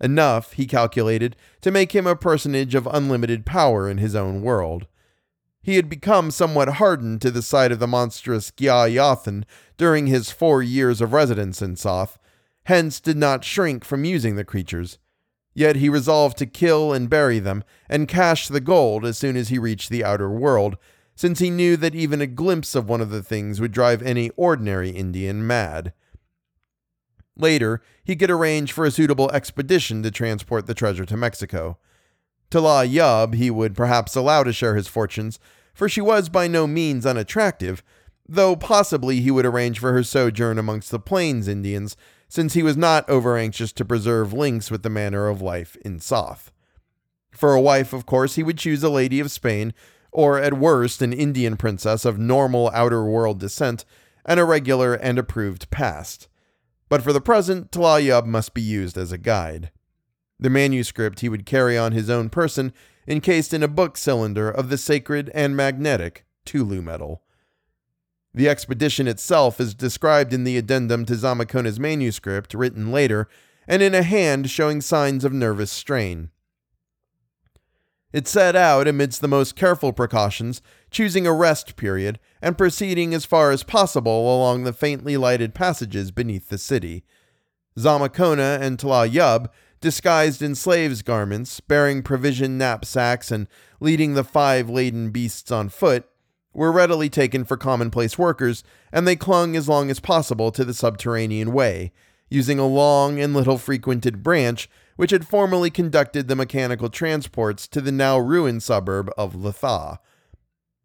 Enough, 0.00 0.52
he 0.52 0.66
calculated, 0.66 1.36
to 1.60 1.70
make 1.70 1.92
him 1.92 2.06
a 2.06 2.14
personage 2.14 2.74
of 2.74 2.86
unlimited 2.86 3.44
power 3.44 3.88
in 3.88 3.98
his 3.98 4.14
own 4.14 4.42
world. 4.42 4.86
He 5.60 5.76
had 5.76 5.88
become 5.88 6.30
somewhat 6.30 6.74
hardened 6.74 7.20
to 7.22 7.30
the 7.30 7.42
sight 7.42 7.72
of 7.72 7.80
the 7.80 7.88
monstrous 7.88 8.52
Gya 8.52 8.94
Yathan 8.94 9.44
during 9.76 10.06
his 10.06 10.30
four 10.30 10.62
years 10.62 11.00
of 11.00 11.12
residence 11.12 11.60
in 11.60 11.76
Soth, 11.76 12.18
hence 12.64 13.00
did 13.00 13.16
not 13.16 13.44
shrink 13.44 13.84
from 13.84 14.04
using 14.04 14.36
the 14.36 14.44
creatures. 14.44 14.98
Yet 15.54 15.76
he 15.76 15.88
resolved 15.88 16.38
to 16.38 16.46
kill 16.46 16.92
and 16.92 17.10
bury 17.10 17.40
them, 17.40 17.64
and 17.88 18.06
cache 18.06 18.46
the 18.46 18.60
gold 18.60 19.04
as 19.04 19.18
soon 19.18 19.36
as 19.36 19.48
he 19.48 19.58
reached 19.58 19.90
the 19.90 20.04
outer 20.04 20.30
world, 20.30 20.76
since 21.18 21.40
he 21.40 21.50
knew 21.50 21.76
that 21.76 21.96
even 21.96 22.20
a 22.20 22.28
glimpse 22.28 22.76
of 22.76 22.88
one 22.88 23.00
of 23.00 23.10
the 23.10 23.24
things 23.24 23.60
would 23.60 23.72
drive 23.72 24.00
any 24.02 24.30
ordinary 24.36 24.90
Indian 24.90 25.44
mad. 25.44 25.92
Later, 27.36 27.82
he 28.04 28.14
could 28.14 28.30
arrange 28.30 28.70
for 28.70 28.84
a 28.84 28.92
suitable 28.92 29.28
expedition 29.32 30.04
to 30.04 30.12
transport 30.12 30.66
the 30.66 30.74
treasure 30.74 31.04
to 31.04 31.16
Mexico. 31.16 31.76
Tla 32.52 32.86
Yub 32.86 33.34
he 33.34 33.50
would 33.50 33.74
perhaps 33.74 34.14
allow 34.14 34.44
to 34.44 34.52
share 34.52 34.76
his 34.76 34.86
fortunes, 34.86 35.40
for 35.74 35.88
she 35.88 36.00
was 36.00 36.28
by 36.28 36.46
no 36.46 36.68
means 36.68 37.04
unattractive, 37.04 37.82
though 38.28 38.54
possibly 38.54 39.20
he 39.20 39.32
would 39.32 39.44
arrange 39.44 39.80
for 39.80 39.92
her 39.92 40.04
sojourn 40.04 40.56
amongst 40.56 40.92
the 40.92 41.00
Plains 41.00 41.48
Indians 41.48 41.96
since 42.28 42.54
he 42.54 42.62
was 42.62 42.76
not 42.76 43.08
over 43.10 43.36
anxious 43.36 43.72
to 43.72 43.84
preserve 43.84 44.32
links 44.32 44.70
with 44.70 44.84
the 44.84 44.88
manner 44.88 45.26
of 45.26 45.42
life 45.42 45.76
in 45.84 45.98
Soth. 45.98 46.52
For 47.32 47.54
a 47.54 47.60
wife, 47.60 47.92
of 47.92 48.06
course, 48.06 48.36
he 48.36 48.44
would 48.44 48.58
choose 48.58 48.84
a 48.84 48.88
lady 48.88 49.18
of 49.18 49.32
Spain, 49.32 49.74
or 50.12 50.38
at 50.38 50.58
worst, 50.58 51.02
an 51.02 51.12
Indian 51.12 51.56
princess 51.56 52.04
of 52.04 52.18
normal 52.18 52.70
outer 52.74 53.04
world 53.04 53.38
descent 53.38 53.84
and 54.24 54.38
a 54.38 54.44
regular 54.44 54.94
and 54.94 55.18
approved 55.18 55.70
past. 55.70 56.28
But 56.88 57.02
for 57.02 57.12
the 57.12 57.20
present, 57.20 57.72
Tla 57.72 58.22
must 58.24 58.54
be 58.54 58.62
used 58.62 58.96
as 58.96 59.12
a 59.12 59.18
guide. 59.18 59.70
The 60.40 60.50
manuscript 60.50 61.20
he 61.20 61.28
would 61.28 61.46
carry 61.46 61.76
on 61.76 61.92
his 61.92 62.08
own 62.08 62.30
person, 62.30 62.72
encased 63.06 63.52
in 63.52 63.62
a 63.62 63.68
book 63.68 63.96
cylinder 63.96 64.50
of 64.50 64.68
the 64.68 64.78
sacred 64.78 65.30
and 65.34 65.56
magnetic 65.56 66.24
Tulu 66.44 66.82
metal. 66.82 67.22
The 68.34 68.48
expedition 68.48 69.08
itself 69.08 69.60
is 69.60 69.74
described 69.74 70.32
in 70.32 70.44
the 70.44 70.56
addendum 70.56 71.04
to 71.06 71.14
Zamacona's 71.14 71.80
manuscript, 71.80 72.54
written 72.54 72.92
later, 72.92 73.28
and 73.66 73.82
in 73.82 73.94
a 73.94 74.02
hand 74.02 74.50
showing 74.50 74.80
signs 74.80 75.24
of 75.24 75.32
nervous 75.32 75.72
strain. 75.72 76.30
It 78.12 78.26
set 78.26 78.56
out 78.56 78.88
amidst 78.88 79.20
the 79.20 79.28
most 79.28 79.54
careful 79.54 79.92
precautions, 79.92 80.62
choosing 80.90 81.26
a 81.26 81.32
rest 81.32 81.76
period, 81.76 82.18
and 82.40 82.56
proceeding 82.56 83.12
as 83.12 83.26
far 83.26 83.50
as 83.50 83.62
possible 83.62 84.34
along 84.34 84.64
the 84.64 84.72
faintly 84.72 85.16
lighted 85.18 85.54
passages 85.54 86.10
beneath 86.10 86.48
the 86.48 86.56
city. 86.56 87.04
Zamacona 87.78 88.60
and 88.60 88.78
Tla 88.78 89.06
Yub, 89.08 89.48
disguised 89.80 90.40
in 90.40 90.54
slaves' 90.54 91.02
garments, 91.02 91.60
bearing 91.60 92.02
provision 92.02 92.56
knapsacks 92.56 93.30
and 93.30 93.46
leading 93.78 94.14
the 94.14 94.24
five 94.24 94.70
laden 94.70 95.10
beasts 95.10 95.52
on 95.52 95.68
foot, 95.68 96.08
were 96.54 96.72
readily 96.72 97.10
taken 97.10 97.44
for 97.44 97.56
commonplace 97.56 98.18
workers, 98.18 98.64
and 98.90 99.06
they 99.06 99.16
clung 99.16 99.54
as 99.54 99.68
long 99.68 99.90
as 99.90 100.00
possible 100.00 100.50
to 100.50 100.64
the 100.64 100.74
subterranean 100.74 101.52
way, 101.52 101.92
using 102.30 102.58
a 102.58 102.66
long 102.66 103.20
and 103.20 103.34
little 103.34 103.58
frequented 103.58 104.22
branch 104.22 104.68
which 104.98 105.12
had 105.12 105.28
formerly 105.28 105.70
conducted 105.70 106.26
the 106.26 106.34
mechanical 106.34 106.88
transports 106.88 107.68
to 107.68 107.80
the 107.80 107.92
now 107.92 108.18
ruined 108.18 108.60
suburb 108.64 109.08
of 109.16 109.32
Letha. 109.32 110.00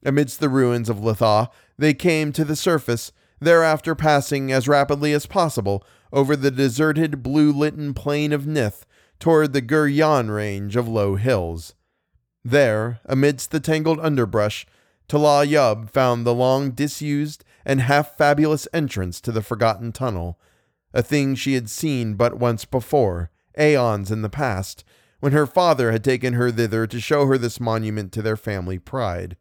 Amidst 0.05 0.39
the 0.39 0.49
ruins 0.49 0.87
of 0.87 1.03
Letha, 1.03 1.49
they 1.79 1.95
came 1.95 2.31
to 2.31 2.45
the 2.45 2.55
surface, 2.55 3.11
thereafter 3.39 3.95
passing 3.95 4.51
as 4.51 4.67
rapidly 4.67 5.13
as 5.13 5.25
possible 5.25 5.83
over 6.11 6.35
the 6.35 6.51
deserted 6.51 7.23
blue 7.23 7.51
litten 7.51 7.95
plain 7.95 8.31
of 8.31 8.43
Nith 8.43 8.85
toward 9.17 9.51
the 9.51 9.63
Guryan 9.63 10.29
range 10.29 10.75
of 10.75 10.87
low 10.87 11.15
hills. 11.15 11.73
There, 12.45 12.99
amidst 13.05 13.49
the 13.49 13.59
tangled 13.59 13.99
underbrush, 13.99 14.67
Tla 15.07 15.43
Yub 15.47 15.89
found 15.89 16.23
the 16.23 16.35
long 16.35 16.69
disused 16.69 17.43
and 17.65 17.81
half 17.81 18.15
fabulous 18.15 18.67
entrance 18.71 19.19
to 19.21 19.31
the 19.31 19.41
forgotten 19.41 19.91
tunnel, 19.91 20.39
a 20.93 21.01
thing 21.01 21.33
she 21.33 21.55
had 21.55 21.67
seen 21.67 22.13
but 22.13 22.37
once 22.37 22.63
before, 22.63 23.31
aeons 23.57 24.11
in 24.11 24.21
the 24.21 24.29
past, 24.29 24.83
when 25.19 25.31
her 25.31 25.45
father 25.45 25.91
had 25.91 26.03
taken 26.03 26.33
her 26.33 26.51
thither 26.51 26.85
to 26.87 26.99
show 26.99 27.25
her 27.25 27.37
this 27.37 27.59
monument 27.59 28.11
to 28.11 28.21
their 28.21 28.37
family 28.37 28.79
pride. 28.79 29.37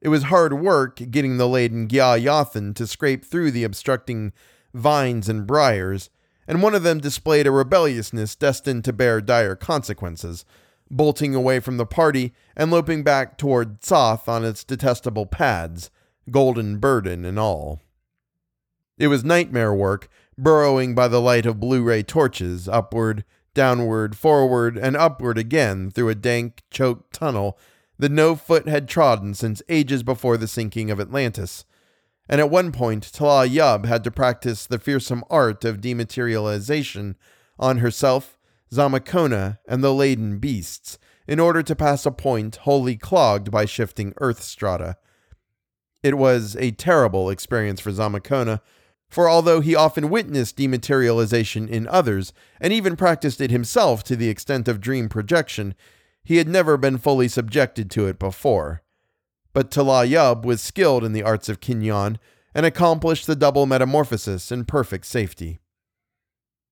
It 0.00 0.08
was 0.08 0.24
hard 0.24 0.52
work 0.52 0.96
getting 1.10 1.36
the 1.38 1.48
laden 1.48 1.88
Gya 1.88 2.22
Yathan 2.22 2.74
to 2.74 2.86
scrape 2.86 3.24
through 3.24 3.50
the 3.50 3.64
obstructing 3.64 4.32
vines 4.74 5.28
and 5.28 5.46
briars, 5.46 6.10
and 6.46 6.62
one 6.62 6.74
of 6.74 6.82
them 6.82 6.98
displayed 6.98 7.46
a 7.46 7.50
rebelliousness 7.50 8.36
destined 8.36 8.84
to 8.84 8.92
bear 8.92 9.20
dire 9.20 9.56
consequences 9.56 10.44
bolting 10.90 11.34
away 11.34 11.60
from 11.60 11.76
the 11.76 11.86
party 11.86 12.32
and 12.56 12.70
loping 12.70 13.02
back 13.02 13.36
toward 13.36 13.84
Soth 13.84 14.28
on 14.28 14.44
its 14.44 14.64
detestable 14.64 15.26
pads, 15.26 15.90
golden 16.30 16.78
burden 16.78 17.24
and 17.24 17.38
all. 17.38 17.80
It 18.96 19.08
was 19.08 19.24
nightmare 19.24 19.74
work, 19.74 20.08
burrowing 20.38 20.94
by 20.94 21.08
the 21.08 21.20
light 21.20 21.44
of 21.44 21.60
blue 21.60 21.82
ray 21.82 22.02
torches, 22.02 22.68
upward, 22.68 23.24
downward, 23.54 24.16
forward, 24.16 24.78
and 24.78 24.96
upward 24.96 25.36
again 25.36 25.90
through 25.90 26.08
a 26.08 26.14
dank, 26.14 26.62
choked 26.70 27.12
tunnel 27.12 27.58
that 27.98 28.12
no 28.12 28.36
foot 28.36 28.68
had 28.68 28.88
trodden 28.88 29.34
since 29.34 29.62
ages 29.68 30.02
before 30.02 30.36
the 30.36 30.48
sinking 30.48 30.90
of 30.90 31.00
Atlantis. 31.00 31.64
And 32.28 32.40
at 32.40 32.50
one 32.50 32.72
point, 32.72 33.12
Tla 33.12 33.46
Yub 33.48 33.86
had 33.86 34.04
to 34.04 34.10
practice 34.10 34.66
the 34.66 34.78
fearsome 34.78 35.24
art 35.28 35.64
of 35.64 35.80
dematerialization 35.80 37.16
on 37.58 37.78
herself 37.78 38.38
Zamacona, 38.72 39.58
and 39.66 39.82
the 39.82 39.94
laden 39.94 40.38
beasts, 40.38 40.98
in 41.26 41.40
order 41.40 41.62
to 41.62 41.76
pass 41.76 42.06
a 42.06 42.10
point 42.10 42.56
wholly 42.56 42.96
clogged 42.96 43.50
by 43.50 43.64
shifting 43.64 44.14
earth 44.18 44.42
strata. 44.42 44.96
It 46.02 46.16
was 46.16 46.56
a 46.56 46.70
terrible 46.72 47.30
experience 47.30 47.80
for 47.80 47.90
Zamacona, 47.90 48.60
for 49.08 49.28
although 49.28 49.60
he 49.60 49.74
often 49.74 50.10
witnessed 50.10 50.56
dematerialization 50.56 51.68
in 51.68 51.88
others, 51.88 52.32
and 52.60 52.72
even 52.72 52.96
practiced 52.96 53.40
it 53.40 53.50
himself 53.50 54.04
to 54.04 54.16
the 54.16 54.28
extent 54.28 54.68
of 54.68 54.80
dream 54.80 55.08
projection, 55.08 55.74
he 56.22 56.36
had 56.36 56.48
never 56.48 56.76
been 56.76 56.98
fully 56.98 57.28
subjected 57.28 57.90
to 57.90 58.06
it 58.06 58.18
before. 58.18 58.82
But 59.54 59.70
Tala 59.70 60.04
Yub 60.06 60.44
was 60.44 60.60
skilled 60.60 61.04
in 61.04 61.12
the 61.12 61.22
arts 61.22 61.48
of 61.48 61.60
Kinyan 61.60 62.18
and 62.54 62.66
accomplished 62.66 63.26
the 63.26 63.36
double 63.36 63.66
metamorphosis 63.66 64.52
in 64.52 64.66
perfect 64.66 65.06
safety. 65.06 65.58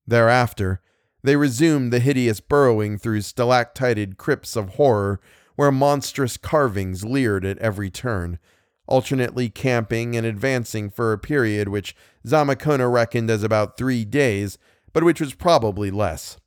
Thereafter, 0.07 0.81
they 1.23 1.37
resumed 1.37 1.93
the 1.93 2.00
hideous 2.00 2.40
burrowing 2.40 2.99
through 2.99 3.23
stalactited 3.23 4.19
crypts 4.19 4.57
of 4.57 4.75
horror 4.75 5.21
where 5.57 5.73
monstrous 5.73 6.37
carvings 6.37 7.05
leered 7.05 7.45
at 7.45 7.59
every 7.59 7.90
turn, 7.90 8.38
alternately 8.87 9.49
camping 9.49 10.16
and 10.16 10.26
advancing 10.26 10.90
for 10.90 11.12
a 11.12 11.19
period 11.19 11.69
which 11.69 11.95
Zamacona 12.26 12.90
reckoned 12.93 13.31
as 13.31 13.43
about 13.43 13.76
three 13.76 14.05
days, 14.05 14.59
but 14.93 15.05
which 15.05 15.21
was 15.21 15.35
probably 15.35 15.90
less. 15.90 16.38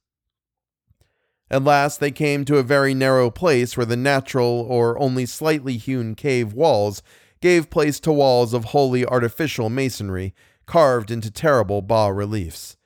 At 1.51 1.63
last 1.63 2.00
they 2.00 2.12
came 2.12 2.46
to 2.46 2.58
a 2.58 2.63
very 2.63 2.93
narrow 2.93 3.31
place 3.31 3.75
where 3.75 3.86
the 3.86 3.98
natural 3.98 4.65
or 4.69 5.00
only 5.00 5.25
slightly 5.25 5.77
hewn 5.77 6.15
cave 6.15 6.53
walls 6.53 7.01
gave 7.41 7.69
place 7.69 8.00
to 8.01 8.12
walls 8.12 8.53
of 8.53 8.65
wholly 8.65 9.05
artificial 9.05 9.69
masonry 9.69 10.34
carved 10.65 11.10
into 11.10 11.31
terrible 11.31 11.81
bas 11.81 12.13
reliefs. 12.13 12.77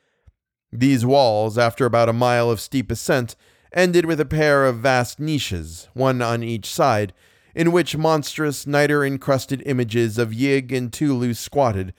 These 0.71 1.05
walls, 1.05 1.57
after 1.57 1.85
about 1.85 2.09
a 2.09 2.13
mile 2.13 2.49
of 2.49 2.61
steep 2.61 2.89
ascent, 2.89 3.35
ended 3.73 4.05
with 4.05 4.19
a 4.19 4.25
pair 4.25 4.65
of 4.65 4.79
vast 4.79 5.19
niches, 5.19 5.89
one 5.93 6.21
on 6.21 6.43
each 6.43 6.65
side, 6.65 7.13
in 7.55 7.71
which 7.71 7.97
monstrous 7.97 8.65
niter 8.65 9.05
encrusted 9.05 9.61
images 9.65 10.17
of 10.17 10.31
Yig 10.31 10.71
and 10.71 10.91
Tulu 10.91 11.33
squatted, 11.33 11.93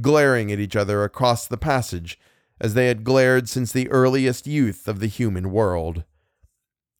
glaring 0.00 0.52
at 0.52 0.60
each 0.60 0.76
other 0.76 1.02
across 1.02 1.46
the 1.46 1.56
passage, 1.56 2.18
as 2.60 2.74
they 2.74 2.86
had 2.88 3.04
glared 3.04 3.48
since 3.48 3.72
the 3.72 3.88
earliest 3.90 4.46
youth 4.46 4.86
of 4.86 5.00
the 5.00 5.06
human 5.06 5.50
world. 5.50 6.04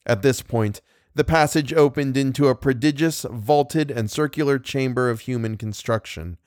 At 0.06 0.22
this 0.22 0.42
point, 0.42 0.80
the 1.14 1.24
passage 1.24 1.72
opened 1.72 2.16
into 2.16 2.48
a 2.48 2.54
prodigious, 2.54 3.26
vaulted, 3.28 3.90
and 3.90 4.10
circular 4.10 4.58
chamber 4.58 5.10
of 5.10 5.20
human 5.20 5.56
construction, 5.56 6.38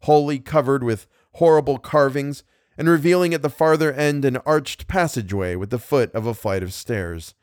wholly 0.00 0.38
covered 0.38 0.82
with 0.82 1.06
horrible 1.34 1.78
carvings, 1.78 2.42
and 2.78 2.88
revealing 2.88 3.32
at 3.32 3.42
the 3.42 3.50
farther 3.50 3.92
end 3.92 4.24
an 4.24 4.36
arched 4.38 4.86
passageway 4.86 5.54
with 5.54 5.70
the 5.70 5.78
foot 5.78 6.12
of 6.14 6.26
a 6.26 6.34
flight 6.34 6.62
of 6.62 6.74
stairs. 6.74 7.34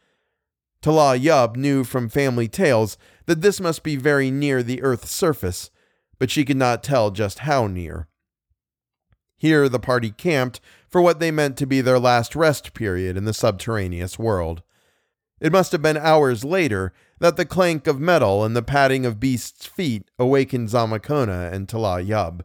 Tala 0.84 1.18
Yub 1.18 1.56
knew 1.56 1.86
from 1.86 2.10
family 2.10 2.50
tales 2.50 2.98
that 3.26 3.42
this 3.42 3.62
must 3.62 3.84
be 3.84 3.96
very 3.96 4.30
near 4.30 4.62
the 4.62 4.84
earth's 4.84 5.12
surface, 5.12 5.72
but 6.20 6.30
she 6.30 6.44
could 6.44 6.58
not 6.58 6.84
tell 6.84 7.10
just 7.10 7.40
how 7.40 7.68
near. 7.68 8.10
Here 9.38 9.70
the 9.70 9.80
party 9.80 10.12
camped 10.12 10.60
for 10.90 11.02
what 11.02 11.22
they 11.22 11.32
meant 11.32 11.56
to 11.58 11.66
be 11.66 11.80
their 11.80 12.00
last 12.00 12.36
rest 12.36 12.74
period 12.74 13.16
in 13.16 13.24
the 13.24 13.34
subterraneous 13.34 14.20
world. 14.20 14.62
It 15.40 15.54
must 15.54 15.72
have 15.72 15.82
been 15.82 15.96
hours 15.96 16.44
later 16.44 16.92
that 17.20 17.38
the 17.38 17.46
clank 17.46 17.88
of 17.88 18.02
metal 18.02 18.44
and 18.44 18.54
the 18.54 18.62
padding 18.62 19.06
of 19.06 19.22
beasts' 19.22 19.66
feet 19.66 20.12
awakened 20.20 20.68
Zamacona 20.68 21.50
and 21.54 21.70
Tala 21.70 22.02
Yub. 22.04 22.42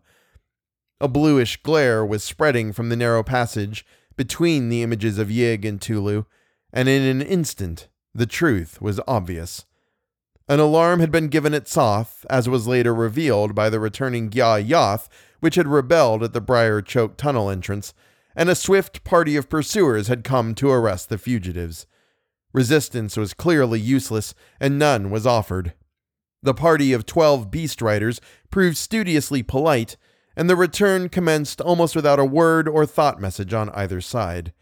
A 1.00 1.08
bluish 1.08 1.60
glare 1.64 2.06
was 2.06 2.22
spreading 2.22 2.72
from 2.72 2.88
the 2.88 2.96
narrow 2.96 3.24
passage 3.24 3.84
between 4.16 4.68
the 4.68 4.84
images 4.84 5.18
of 5.18 5.26
Yig 5.26 5.64
and 5.64 5.80
Tulu, 5.80 6.22
and 6.72 6.88
in 6.88 7.02
an 7.02 7.20
instant 7.20 7.88
the 8.14 8.26
truth 8.26 8.80
was 8.80 9.00
obvious. 9.06 9.64
An 10.48 10.60
alarm 10.60 11.00
had 11.00 11.12
been 11.12 11.28
given 11.28 11.52
at 11.52 11.68
Soth, 11.68 12.24
as 12.30 12.48
was 12.48 12.66
later 12.66 12.94
revealed 12.94 13.54
by 13.54 13.68
the 13.68 13.78
returning 13.78 14.30
Gya 14.30 14.66
Yoth, 14.66 15.08
which 15.40 15.56
had 15.56 15.68
rebelled 15.68 16.22
at 16.22 16.32
the 16.32 16.40
Briar 16.40 16.80
Choke 16.80 17.16
tunnel 17.16 17.50
entrance, 17.50 17.92
and 18.34 18.48
a 18.48 18.54
swift 18.54 19.04
party 19.04 19.36
of 19.36 19.50
pursuers 19.50 20.08
had 20.08 20.24
come 20.24 20.54
to 20.54 20.70
arrest 20.70 21.08
the 21.08 21.18
fugitives. 21.18 21.86
Resistance 22.52 23.16
was 23.16 23.34
clearly 23.34 23.78
useless, 23.78 24.34
and 24.58 24.78
none 24.78 25.10
was 25.10 25.26
offered. 25.26 25.74
The 26.42 26.54
party 26.54 26.92
of 26.92 27.04
twelve 27.04 27.50
beast 27.50 27.82
riders 27.82 28.20
proved 28.50 28.76
studiously 28.76 29.42
polite, 29.42 29.96
and 30.36 30.48
the 30.48 30.56
return 30.56 31.08
commenced 31.08 31.60
almost 31.60 31.94
without 31.94 32.20
a 32.20 32.24
word 32.24 32.68
or 32.68 32.86
thought 32.86 33.20
message 33.20 33.52
on 33.52 33.70
either 33.70 34.00
side. 34.00 34.52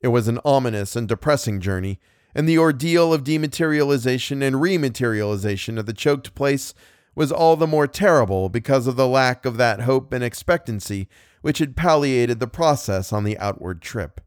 It 0.00 0.08
was 0.08 0.26
an 0.28 0.40
ominous 0.44 0.96
and 0.96 1.06
depressing 1.06 1.60
journey, 1.60 2.00
and 2.34 2.48
the 2.48 2.58
ordeal 2.58 3.12
of 3.12 3.24
dematerialization 3.24 4.42
and 4.42 4.56
rematerialization 4.56 5.78
of 5.78 5.86
the 5.86 5.92
choked 5.92 6.34
place 6.34 6.74
was 7.14 7.30
all 7.30 7.56
the 7.56 7.66
more 7.66 7.86
terrible 7.86 8.48
because 8.48 8.86
of 8.86 8.96
the 8.96 9.08
lack 9.08 9.44
of 9.44 9.56
that 9.56 9.82
hope 9.82 10.12
and 10.12 10.24
expectancy 10.24 11.08
which 11.42 11.58
had 11.58 11.76
palliated 11.76 12.40
the 12.40 12.46
process 12.46 13.12
on 13.12 13.24
the 13.24 13.36
outward 13.38 13.82
trip. 13.82 14.20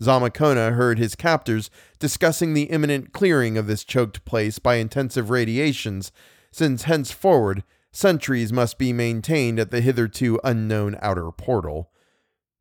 Zamacona 0.00 0.74
heard 0.74 0.98
his 0.98 1.14
captors 1.14 1.70
discussing 1.98 2.54
the 2.54 2.64
imminent 2.64 3.12
clearing 3.12 3.56
of 3.56 3.66
this 3.66 3.84
choked 3.84 4.24
place 4.24 4.58
by 4.58 4.76
intensive 4.76 5.30
radiations, 5.30 6.12
since 6.52 6.84
henceforward 6.84 7.64
sentries 7.90 8.52
must 8.52 8.78
be 8.78 8.92
maintained 8.92 9.58
at 9.58 9.70
the 9.70 9.80
hitherto 9.80 10.38
unknown 10.44 10.96
outer 11.00 11.30
portal. 11.32 11.90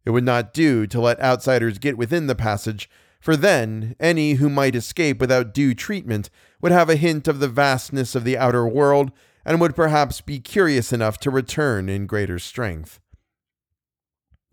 It 0.05 0.11
would 0.11 0.23
not 0.23 0.53
do 0.53 0.87
to 0.87 1.01
let 1.01 1.19
outsiders 1.19 1.77
get 1.79 1.97
within 1.97 2.27
the 2.27 2.35
passage, 2.35 2.89
for 3.19 3.35
then 3.35 3.95
any 3.99 4.33
who 4.33 4.49
might 4.49 4.75
escape 4.75 5.19
without 5.19 5.53
due 5.53 5.73
treatment 5.73 6.29
would 6.61 6.71
have 6.71 6.89
a 6.89 6.95
hint 6.95 7.27
of 7.27 7.39
the 7.39 7.47
vastness 7.47 8.15
of 8.15 8.23
the 8.23 8.37
outer 8.37 8.67
world 8.67 9.11
and 9.45 9.61
would 9.61 9.75
perhaps 9.75 10.21
be 10.21 10.39
curious 10.39 10.91
enough 10.91 11.17
to 11.19 11.31
return 11.31 11.87
in 11.89 12.05
greater 12.05 12.39
strength. 12.39 12.99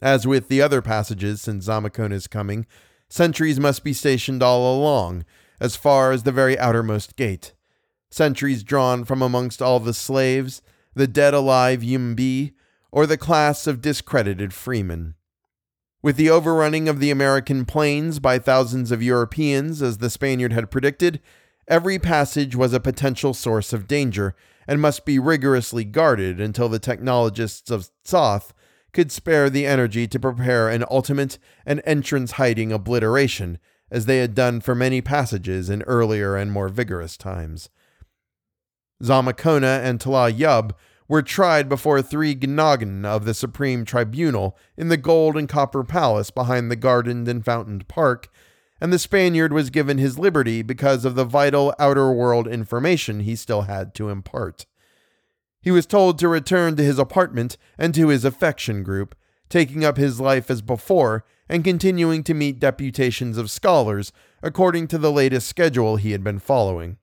As 0.00 0.26
with 0.26 0.48
the 0.48 0.60
other 0.60 0.82
passages 0.82 1.40
since 1.40 1.66
Zamacona's 1.66 2.26
coming, 2.26 2.66
sentries 3.08 3.58
must 3.58 3.82
be 3.82 3.92
stationed 3.92 4.42
all 4.42 4.76
along, 4.76 5.24
as 5.60 5.76
far 5.76 6.12
as 6.12 6.22
the 6.22 6.32
very 6.32 6.58
outermost 6.58 7.16
gate. 7.16 7.54
Sentries 8.10 8.62
drawn 8.62 9.04
from 9.04 9.22
amongst 9.22 9.60
all 9.62 9.80
the 9.80 9.94
slaves, 9.94 10.62
the 10.94 11.08
dead 11.08 11.34
alive 11.34 11.80
Yumbi, 11.80 12.52
or 12.92 13.06
the 13.06 13.16
class 13.16 13.66
of 13.66 13.80
discredited 13.80 14.52
freemen. 14.52 15.14
With 16.04 16.16
the 16.16 16.28
overrunning 16.28 16.86
of 16.86 17.00
the 17.00 17.10
American 17.10 17.64
plains 17.64 18.18
by 18.18 18.38
thousands 18.38 18.92
of 18.92 19.02
Europeans, 19.02 19.80
as 19.80 19.96
the 19.96 20.10
Spaniard 20.10 20.52
had 20.52 20.70
predicted, 20.70 21.18
every 21.66 21.98
passage 21.98 22.54
was 22.54 22.74
a 22.74 22.78
potential 22.78 23.32
source 23.32 23.72
of 23.72 23.88
danger 23.88 24.36
and 24.68 24.82
must 24.82 25.06
be 25.06 25.18
rigorously 25.18 25.82
guarded 25.82 26.42
until 26.42 26.68
the 26.68 26.78
technologists 26.78 27.70
of 27.70 27.88
Soth 28.04 28.52
could 28.92 29.10
spare 29.10 29.48
the 29.48 29.64
energy 29.64 30.06
to 30.08 30.20
prepare 30.20 30.68
an 30.68 30.84
ultimate 30.90 31.38
and 31.64 31.80
entrance 31.86 32.32
hiding 32.32 32.70
obliteration, 32.70 33.56
as 33.90 34.04
they 34.04 34.18
had 34.18 34.34
done 34.34 34.60
for 34.60 34.74
many 34.74 35.00
passages 35.00 35.70
in 35.70 35.80
earlier 35.84 36.36
and 36.36 36.52
more 36.52 36.68
vigorous 36.68 37.16
times. 37.16 37.70
Zamacona 39.02 39.82
and 39.82 39.98
Tala 39.98 40.30
Yub 40.30 40.72
were 41.08 41.22
tried 41.22 41.68
before 41.68 42.00
three 42.00 42.34
Gnagan 42.34 43.04
of 43.04 43.24
the 43.24 43.34
Supreme 43.34 43.84
Tribunal 43.84 44.56
in 44.76 44.88
the 44.88 44.96
gold 44.96 45.36
and 45.36 45.48
copper 45.48 45.84
palace 45.84 46.30
behind 46.30 46.70
the 46.70 46.76
gardened 46.76 47.28
and 47.28 47.44
fountained 47.44 47.88
park, 47.88 48.28
and 48.80 48.92
the 48.92 48.98
Spaniard 48.98 49.52
was 49.52 49.70
given 49.70 49.98
his 49.98 50.18
liberty 50.18 50.62
because 50.62 51.04
of 51.04 51.14
the 51.14 51.24
vital 51.24 51.74
outer 51.78 52.10
world 52.10 52.48
information 52.48 53.20
he 53.20 53.36
still 53.36 53.62
had 53.62 53.94
to 53.94 54.08
impart. 54.08 54.66
He 55.60 55.70
was 55.70 55.86
told 55.86 56.18
to 56.18 56.28
return 56.28 56.76
to 56.76 56.82
his 56.82 56.98
apartment 56.98 57.56
and 57.78 57.94
to 57.94 58.08
his 58.08 58.24
affection 58.24 58.82
group, 58.82 59.14
taking 59.48 59.84
up 59.84 59.96
his 59.96 60.20
life 60.20 60.50
as 60.50 60.62
before 60.62 61.24
and 61.48 61.64
continuing 61.64 62.22
to 62.24 62.34
meet 62.34 62.58
deputations 62.58 63.38
of 63.38 63.50
scholars 63.50 64.12
according 64.42 64.88
to 64.88 64.98
the 64.98 65.12
latest 65.12 65.48
schedule 65.48 65.96
he 65.96 66.12
had 66.12 66.24
been 66.24 66.38
following. 66.38 66.98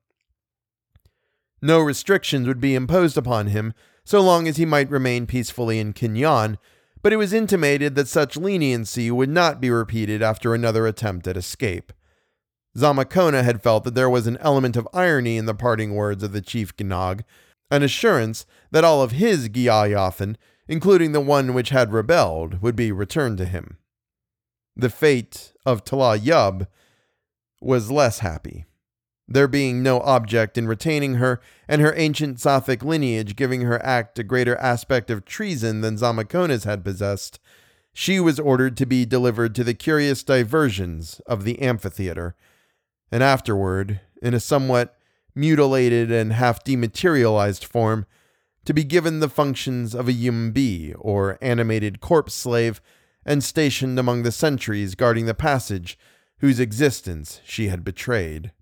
No 1.60 1.80
restrictions 1.80 2.48
would 2.48 2.60
be 2.60 2.74
imposed 2.74 3.16
upon 3.16 3.48
him 3.48 3.72
so 4.04 4.20
long 4.20 4.48
as 4.48 4.56
he 4.56 4.64
might 4.64 4.90
remain 4.90 5.26
peacefully 5.26 5.78
in 5.78 5.92
Kinyan, 5.92 6.58
but 7.02 7.12
it 7.12 7.16
was 7.16 7.32
intimated 7.32 7.94
that 7.94 8.08
such 8.08 8.36
leniency 8.36 9.10
would 9.10 9.28
not 9.28 9.60
be 9.60 9.70
repeated 9.70 10.22
after 10.22 10.54
another 10.54 10.86
attempt 10.86 11.26
at 11.26 11.36
escape. 11.36 11.92
Zamacona 12.76 13.42
had 13.44 13.62
felt 13.62 13.84
that 13.84 13.94
there 13.94 14.08
was 14.08 14.26
an 14.26 14.38
element 14.38 14.76
of 14.76 14.88
irony 14.94 15.36
in 15.36 15.46
the 15.46 15.54
parting 15.54 15.94
words 15.94 16.22
of 16.22 16.32
the 16.32 16.40
chief 16.40 16.72
Gnag, 16.78 17.24
an 17.70 17.82
assurance 17.82 18.46
that 18.70 18.84
all 18.84 19.02
of 19.02 19.12
his 19.12 19.48
Giayathan, 19.48 20.36
including 20.68 21.12
the 21.12 21.20
one 21.20 21.54
which 21.54 21.70
had 21.70 21.92
rebelled, 21.92 22.62
would 22.62 22.76
be 22.76 22.92
returned 22.92 23.38
to 23.38 23.44
him. 23.44 23.78
The 24.76 24.90
fate 24.90 25.52
of 25.66 25.84
Tala 25.84 26.18
Yub 26.18 26.66
was 27.60 27.90
less 27.90 28.20
happy, 28.20 28.64
there 29.32 29.48
being 29.48 29.82
no 29.82 30.00
object 30.00 30.56
in 30.56 30.66
retaining 30.66 31.14
her, 31.14 31.40
and 31.68 31.80
her 31.80 31.94
ancient 31.96 32.38
Sothic 32.38 32.82
lineage 32.82 33.36
giving 33.36 33.62
her 33.62 33.84
act 33.84 34.18
a 34.18 34.24
greater 34.24 34.56
aspect 34.56 35.10
of 35.10 35.24
treason 35.24 35.80
than 35.80 35.96
Zamacona's 35.96 36.64
had 36.64 36.84
possessed. 36.84 37.38
She 37.92 38.20
was 38.20 38.40
ordered 38.40 38.76
to 38.78 38.86
be 38.86 39.04
delivered 39.04 39.54
to 39.54 39.64
the 39.64 39.74
curious 39.74 40.22
diversions 40.22 41.20
of 41.26 41.44
the 41.44 41.60
amphitheater, 41.60 42.34
and 43.10 43.22
afterward, 43.22 44.00
in 44.22 44.34
a 44.34 44.40
somewhat 44.40 44.96
mutilated 45.34 46.10
and 46.10 46.32
half 46.32 46.62
dematerialized 46.64 47.64
form, 47.64 48.06
to 48.64 48.72
be 48.72 48.84
given 48.84 49.20
the 49.20 49.28
functions 49.28 49.94
of 49.94 50.08
a 50.08 50.12
Yumbi, 50.12 50.94
or 50.98 51.36
animated 51.42 52.00
corpse 52.00 52.34
slave, 52.34 52.80
and 53.24 53.42
stationed 53.42 53.98
among 53.98 54.22
the 54.22 54.32
sentries 54.32 54.94
guarding 54.94 55.26
the 55.26 55.34
passage 55.34 55.98
whose 56.38 56.60
existence 56.60 57.40
she 57.44 57.68
had 57.68 57.84
betrayed. 57.84 58.52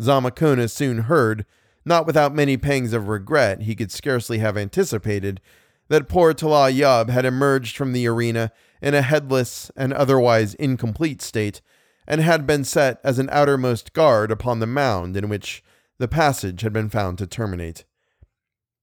Zamacona 0.00 0.70
soon 0.70 0.98
heard, 1.02 1.44
not 1.84 2.06
without 2.06 2.34
many 2.34 2.56
pangs 2.56 2.92
of 2.92 3.08
regret 3.08 3.62
he 3.62 3.74
could 3.74 3.92
scarcely 3.92 4.38
have 4.38 4.56
anticipated, 4.56 5.40
that 5.88 6.08
poor 6.08 6.32
Tala 6.32 6.70
Yub 6.70 7.10
had 7.10 7.24
emerged 7.24 7.76
from 7.76 7.92
the 7.92 8.06
arena 8.06 8.52
in 8.80 8.94
a 8.94 9.02
headless 9.02 9.70
and 9.76 9.92
otherwise 9.92 10.54
incomplete 10.54 11.20
state, 11.20 11.60
and 12.06 12.20
had 12.20 12.46
been 12.46 12.64
set 12.64 13.00
as 13.04 13.18
an 13.18 13.28
outermost 13.30 13.92
guard 13.92 14.30
upon 14.30 14.58
the 14.58 14.66
mound 14.66 15.16
in 15.16 15.28
which 15.28 15.62
the 15.98 16.08
passage 16.08 16.62
had 16.62 16.72
been 16.72 16.88
found 16.88 17.18
to 17.18 17.26
terminate. 17.26 17.84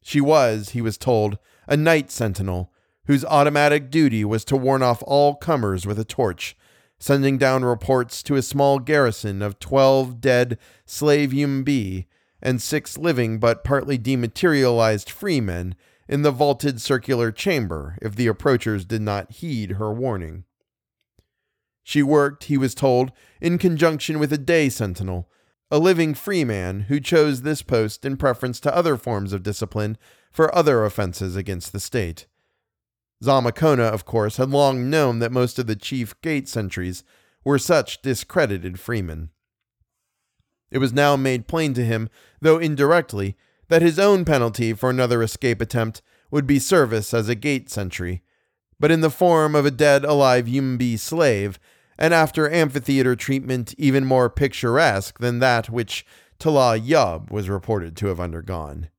She 0.04 0.22
was, 0.22 0.70
he 0.70 0.82
was 0.82 0.98
told, 0.98 1.38
a 1.68 1.76
night 1.76 2.12
sentinel, 2.12 2.72
whose 3.06 3.26
automatic 3.26 3.90
duty 3.90 4.24
was 4.24 4.46
to 4.46 4.56
warn 4.56 4.84
off 4.84 5.04
all 5.08 5.36
comers 5.36 5.86
with 5.86 5.98
a 5.98 6.06
torch, 6.06 6.56
sending 7.00 7.38
down 7.38 7.64
reports 7.64 8.24
to 8.24 8.36
a 8.36 8.42
small 8.42 8.80
garrison 8.80 9.42
of 9.42 9.60
twelve 9.60 10.20
dead 10.20 10.58
slave 10.86 11.32
Yumbi 11.32 12.06
and 12.42 12.62
six 12.62 12.98
living 12.98 13.40
but 13.40 13.64
partly 13.64 13.98
dematerialized 13.98 15.10
freemen 15.10 15.76
in 16.08 16.22
the 16.22 16.32
vaulted 16.32 16.82
circular 16.82 17.32
chamber 17.32 17.98
if 18.02 18.16
the 18.16 18.28
approachers 18.28 18.86
did 18.86 19.02
not 19.02 19.32
heed 19.32 19.72
her 19.72 19.94
warning. 19.94 20.44
She 21.84 22.04
worked, 22.04 22.46
he 22.46 22.58
was 22.58 22.76
told, 22.76 23.12
in 23.40 23.58
conjunction 23.58 24.20
with 24.20 24.34
a 24.34 24.38
day 24.38 24.70
sentinel, 24.70 25.30
a 25.70 25.80
living 25.80 26.14
freeman 26.14 26.82
who 26.82 27.00
chose 27.00 27.42
this 27.42 27.62
post 27.62 28.06
in 28.06 28.18
preference 28.18 28.60
to 28.62 28.76
other 28.76 28.98
forms 28.98 29.34
of 29.34 29.44
discipline 29.44 29.98
for 30.32 30.54
other 30.54 30.84
offenses 30.86 31.36
against 31.36 31.74
the 31.74 31.80
state. 31.80 32.28
Zamacona, 33.24 33.92
of 33.92 34.06
course, 34.06 34.38
had 34.38 34.50
long 34.50 34.90
known 34.90 35.20
that 35.20 35.32
most 35.32 35.58
of 35.58 35.68
the 35.68 35.76
chief 35.76 36.20
gate 36.22 36.48
sentries 36.48 37.04
were 37.44 37.58
such 37.58 38.02
discredited 38.02 38.80
freemen. 38.80 39.30
It 40.70 40.80
was 40.80 40.94
now 40.94 41.16
made 41.16 41.48
plain 41.48 41.74
to 41.76 41.86
him, 41.86 42.10
though 42.42 42.58
indirectly, 42.58 43.38
that 43.70 43.82
his 43.82 44.00
own 44.00 44.26
penalty 44.26 44.74
for 44.74 44.90
another 44.90 45.24
escape 45.24 45.62
attempt 45.62 46.02
would 46.30 46.46
be 46.46 46.60
service 46.60 47.14
as 47.14 47.30
a 47.30 47.36
gate 47.36 47.70
sentry, 47.70 48.22
but 48.80 48.92
in 48.92 49.02
the 49.02 49.10
form 49.10 49.56
of 49.56 49.66
a 49.66 49.72
dead 49.72 50.04
alive 50.04 50.46
Yumbi 50.46 51.00
slave, 51.00 51.60
and 51.98 52.14
after 52.14 52.52
amphitheater 52.52 53.16
treatment 53.16 53.74
even 53.78 54.06
more 54.06 54.30
picturesque 54.30 55.20
than 55.20 55.40
that 55.40 55.70
which 55.70 56.06
Tala 56.38 56.78
Yub 56.78 57.32
was 57.32 57.50
reported 57.50 57.96
to 57.98 58.08
have 58.08 58.20
undergone. 58.20 58.90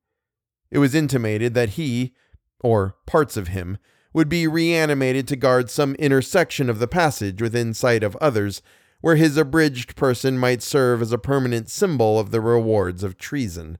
It 0.71 0.79
was 0.79 0.93
intimated 0.93 1.53
that 1.53 1.69
he, 1.69 2.13
or 2.59 2.95
parts 3.05 3.37
of 3.37 3.49
him, 3.49 3.77
would 4.13 4.29
be 4.29 4.47
reanimated 4.47 5.27
to 5.27 5.35
guard 5.35 5.69
some 5.69 5.95
intersection 5.95 6.69
of 6.69 6.79
the 6.79 6.87
passage 6.87 7.41
within 7.41 7.73
sight 7.73 8.03
of 8.03 8.15
others, 8.17 8.61
where 9.01 9.15
his 9.15 9.37
abridged 9.37 9.95
person 9.95 10.37
might 10.37 10.61
serve 10.61 11.01
as 11.01 11.11
a 11.11 11.17
permanent 11.17 11.69
symbol 11.69 12.19
of 12.19 12.31
the 12.31 12.41
rewards 12.41 13.03
of 13.03 13.17
treason. 13.17 13.77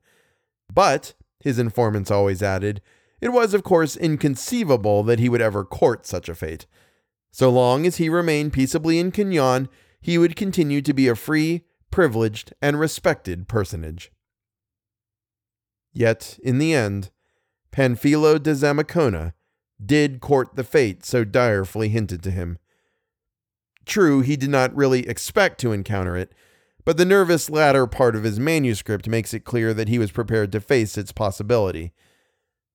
But, 0.71 1.13
his 1.39 1.59
informants 1.59 2.11
always 2.11 2.43
added, 2.43 2.81
it 3.21 3.29
was, 3.29 3.53
of 3.53 3.63
course, 3.63 3.97
inconceivable 3.97 5.03
that 5.03 5.19
he 5.19 5.29
would 5.29 5.41
ever 5.41 5.65
court 5.65 6.05
such 6.05 6.29
a 6.29 6.35
fate. 6.35 6.65
So 7.31 7.49
long 7.49 7.85
as 7.85 7.97
he 7.97 8.09
remained 8.09 8.53
peaceably 8.53 8.97
in 8.97 9.11
Kinyon, 9.11 9.67
he 9.99 10.17
would 10.17 10.35
continue 10.35 10.81
to 10.81 10.93
be 10.93 11.07
a 11.07 11.15
free, 11.15 11.65
privileged, 11.91 12.53
and 12.61 12.79
respected 12.79 13.47
personage. 13.47 14.11
Yet, 15.91 16.39
in 16.43 16.59
the 16.59 16.73
end, 16.73 17.09
Panfilo 17.71 18.41
de 18.41 18.53
Zamacona 18.53 19.33
did 19.83 20.21
court 20.21 20.55
the 20.55 20.63
fate 20.63 21.05
so 21.05 21.23
direfully 21.23 21.89
hinted 21.89 22.21
to 22.23 22.31
him. 22.31 22.57
True, 23.85 24.21
he 24.21 24.35
did 24.35 24.49
not 24.49 24.75
really 24.75 25.07
expect 25.07 25.59
to 25.61 25.71
encounter 25.71 26.15
it, 26.15 26.33
but 26.85 26.97
the 26.97 27.05
nervous 27.05 27.49
latter 27.49 27.87
part 27.87 28.15
of 28.15 28.23
his 28.23 28.39
manuscript 28.39 29.07
makes 29.07 29.33
it 29.33 29.45
clear 29.45 29.73
that 29.73 29.89
he 29.89 29.99
was 29.99 30.11
prepared 30.11 30.51
to 30.51 30.61
face 30.61 30.97
its 30.97 31.11
possibility. 31.11 31.93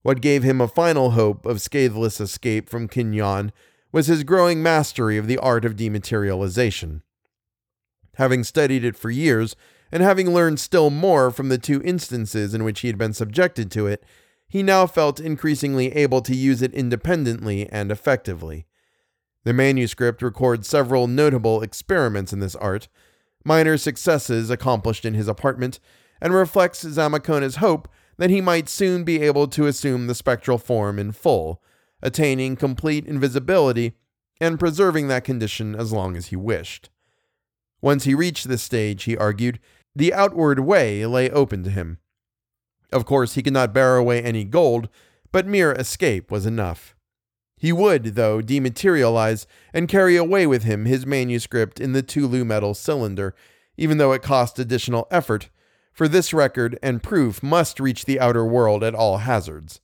What 0.03 0.21
gave 0.21 0.43
him 0.43 0.61
a 0.61 0.69
final 0.69 1.13
hope 1.13 1.47
of 1.47 1.61
scatheless 1.61 2.21
escape 2.21 2.69
from 2.69 2.89
Kinyon 2.89 3.53
was 3.93 4.07
his 4.07 4.25
growing 4.25 4.63
mastery 4.63 5.17
of 5.17 5.27
the 5.27 5.39
art 5.39 5.65
of 5.65 5.77
dematerialization. 5.77 7.03
Having 8.17 8.45
studied 8.45 8.85
it 8.85 8.97
for 8.97 9.11
years, 9.11 9.57
and 9.91 10.03
having 10.03 10.35
learned 10.35 10.59
still 10.59 10.91
more 10.91 11.31
from 11.31 11.49
the 11.49 11.59
two 11.59 11.81
instances 11.83 12.55
in 12.55 12.65
which 12.65 12.81
he 12.81 12.89
had 12.89 12.99
been 12.99 13.13
subjected 13.13 13.71
to 13.71 13.87
it, 13.87 14.05
he 14.55 14.63
now 14.63 14.87
felt 14.87 15.19
increasingly 15.19 15.91
able 15.97 16.21
to 16.23 16.33
use 16.33 16.63
it 16.63 16.73
independently 16.75 17.69
and 17.71 17.91
effectively. 17.91 18.65
The 19.43 19.53
manuscript 19.53 20.23
records 20.23 20.69
several 20.69 21.09
notable 21.09 21.61
experiments 21.61 22.33
in 22.33 22.39
this 22.39 22.55
art, 22.55 22.87
minor 23.45 23.77
successes 23.77 24.51
accomplished 24.51 25.05
in 25.05 25.15
his 25.15 25.27
apartment, 25.27 25.81
and 26.21 26.33
reflects 26.33 26.85
Zamacona's 26.85 27.57
hope 27.57 27.89
that 28.17 28.31
he 28.31 28.41
might 28.41 28.69
soon 28.69 29.03
be 29.03 29.23
able 29.23 29.49
to 29.49 29.67
assume 29.67 30.07
the 30.07 30.15
spectral 30.15 30.59
form 30.59 31.01
in 31.01 31.11
full, 31.11 31.61
attaining 32.01 32.55
complete 32.55 33.05
invisibility 33.07 33.95
and 34.41 34.61
preserving 34.61 35.09
that 35.09 35.25
condition 35.25 35.75
as 35.75 35.91
long 35.93 36.17
as 36.17 36.27
he 36.27 36.37
wished. 36.37 36.91
Once 37.83 38.05
he 38.05 38.15
reached 38.15 38.47
this 38.47 38.63
stage, 38.63 39.03
he 39.03 39.17
argued, 39.17 39.59
the 39.97 40.15
outward 40.15 40.61
way 40.61 41.05
lay 41.07 41.29
open 41.29 41.65
to 41.65 41.71
him. 41.71 41.99
Of 42.95 43.05
course, 43.05 43.35
he 43.35 43.43
could 43.43 43.53
not 43.53 43.75
bear 43.75 43.97
away 43.97 44.23
any 44.23 44.45
gold, 44.45 44.89
but 45.33 45.49
mere 45.49 45.73
escape 45.73 46.31
was 46.31 46.47
enough. 46.47 46.95
He 47.57 47.73
would, 47.73 48.15
though, 48.15 48.41
dematerialize 48.41 49.47
and 49.73 49.89
carry 49.89 50.17
away 50.17 50.47
with 50.47 50.63
him 50.63 50.85
his 50.85 51.05
manuscript 51.05 51.81
in 51.81 51.93
the 51.93 52.03
Tulu 52.03 52.45
metal 52.45 52.73
cylinder, 52.73 53.35
even 53.77 53.99
though 53.99 54.13
it 54.13 54.23
cost 54.23 54.61
additional 54.61 55.09
effort, 55.11 55.51
for 55.93 56.07
this 56.07 56.33
record 56.33 56.79
and 56.85 57.03
proof 57.03 57.43
must 57.43 57.81
reach 57.81 58.05
the 58.05 58.21
outer 58.21 58.45
world 58.45 58.85
at 58.85 58.95
all 58.95 59.19
hazards. 59.19 59.81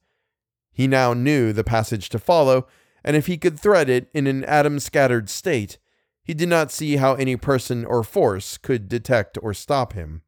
He 0.72 0.86
now 0.86 1.12
knew 1.12 1.52
the 1.52 1.64
passage 1.64 2.10
to 2.10 2.18
follow, 2.20 2.68
and 3.02 3.16
if 3.16 3.26
he 3.26 3.36
could 3.36 3.58
thread 3.58 3.88
it 3.88 4.08
in 4.14 4.28
an 4.28 4.44
atom 4.44 4.78
scattered 4.78 5.28
state, 5.28 5.78
he 6.22 6.32
did 6.32 6.48
not 6.48 6.70
see 6.70 6.96
how 6.96 7.14
any 7.14 7.34
person 7.34 7.84
or 7.84 8.04
force 8.04 8.56
could 8.56 8.88
detect 8.88 9.36
or 9.42 9.52
stop 9.52 9.94
him. 9.94 10.22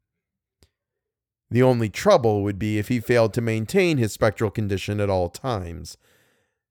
The 1.53 1.61
only 1.61 1.87
trouble 1.87 2.41
would 2.41 2.57
be 2.57 2.79
if 2.79 2.87
he 2.87 2.99
failed 2.99 3.31
to 3.35 3.39
maintain 3.39 3.99
his 3.99 4.11
spectral 4.11 4.49
condition 4.49 4.99
at 4.99 5.11
all 5.11 5.29
times. 5.29 5.97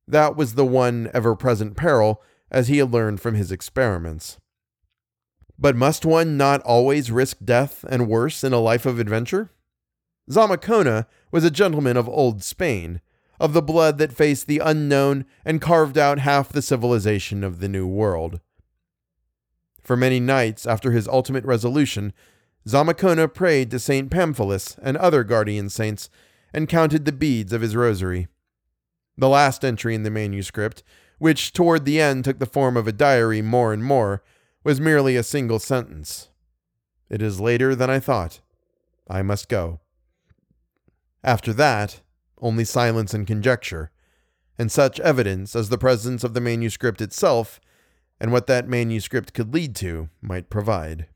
That 0.08 0.34
was 0.34 0.54
the 0.54 0.66
one 0.66 1.08
ever 1.14 1.36
present 1.36 1.76
peril, 1.76 2.20
as 2.50 2.66
he 2.66 2.78
had 2.78 2.92
learned 2.92 3.20
from 3.20 3.36
his 3.36 3.52
experiments. 3.52 4.38
But 5.56 5.76
must 5.76 6.04
one 6.04 6.36
not 6.36 6.62
always 6.62 7.12
risk 7.12 7.36
death 7.44 7.84
and 7.88 8.08
worse 8.08 8.42
in 8.42 8.52
a 8.52 8.58
life 8.58 8.84
of 8.84 8.98
adventure? 8.98 9.52
Zamacona 10.28 11.06
was 11.30 11.44
a 11.44 11.50
gentleman 11.50 11.96
of 11.96 12.08
old 12.08 12.42
Spain, 12.42 13.00
of 13.38 13.52
the 13.52 13.62
blood 13.62 13.98
that 13.98 14.12
faced 14.12 14.48
the 14.48 14.58
unknown 14.58 15.26
and 15.44 15.60
carved 15.60 15.96
out 15.96 16.18
half 16.18 16.48
the 16.48 16.60
civilization 16.60 17.44
of 17.44 17.60
the 17.60 17.68
New 17.68 17.86
World. 17.86 18.40
For 19.80 19.96
many 19.96 20.18
nights 20.18 20.66
after 20.66 20.90
his 20.90 21.06
ultimate 21.06 21.44
resolution, 21.44 22.12
Zamacona 22.66 23.32
prayed 23.32 23.70
to 23.70 23.78
Saint 23.78 24.10
Pamphilus 24.10 24.78
and 24.82 24.96
other 24.96 25.24
guardian 25.24 25.68
saints 25.68 26.08
and 26.54 26.68
counted 26.68 27.04
the 27.04 27.12
beads 27.12 27.52
of 27.52 27.60
his 27.60 27.74
rosary. 27.74 28.28
The 29.16 29.28
last 29.28 29.64
entry 29.64 29.94
in 29.94 30.04
the 30.04 30.10
manuscript, 30.10 30.82
which 31.18 31.52
toward 31.52 31.84
the 31.84 32.00
end 32.00 32.24
took 32.24 32.38
the 32.38 32.46
form 32.46 32.76
of 32.76 32.86
a 32.86 32.92
diary 32.92 33.42
more 33.42 33.72
and 33.72 33.84
more, 33.84 34.22
was 34.64 34.80
merely 34.80 35.16
a 35.16 35.22
single 35.22 35.58
sentence. 35.58 36.28
It 37.10 37.20
is 37.20 37.40
later 37.40 37.74
than 37.74 37.90
I 37.90 38.00
thought. 38.00 38.40
I 39.08 39.22
must 39.22 39.48
go. 39.48 39.80
After 41.24 41.52
that, 41.52 42.00
only 42.40 42.64
silence 42.64 43.12
and 43.12 43.26
conjecture, 43.26 43.90
and 44.58 44.70
such 44.70 45.00
evidence 45.00 45.54
as 45.54 45.68
the 45.68 45.78
presence 45.78 46.24
of 46.24 46.34
the 46.34 46.40
manuscript 46.40 47.00
itself 47.00 47.60
and 48.20 48.32
what 48.32 48.46
that 48.46 48.68
manuscript 48.68 49.34
could 49.34 49.52
lead 49.52 49.74
to 49.76 50.08
might 50.20 50.50
provide. 50.50 51.06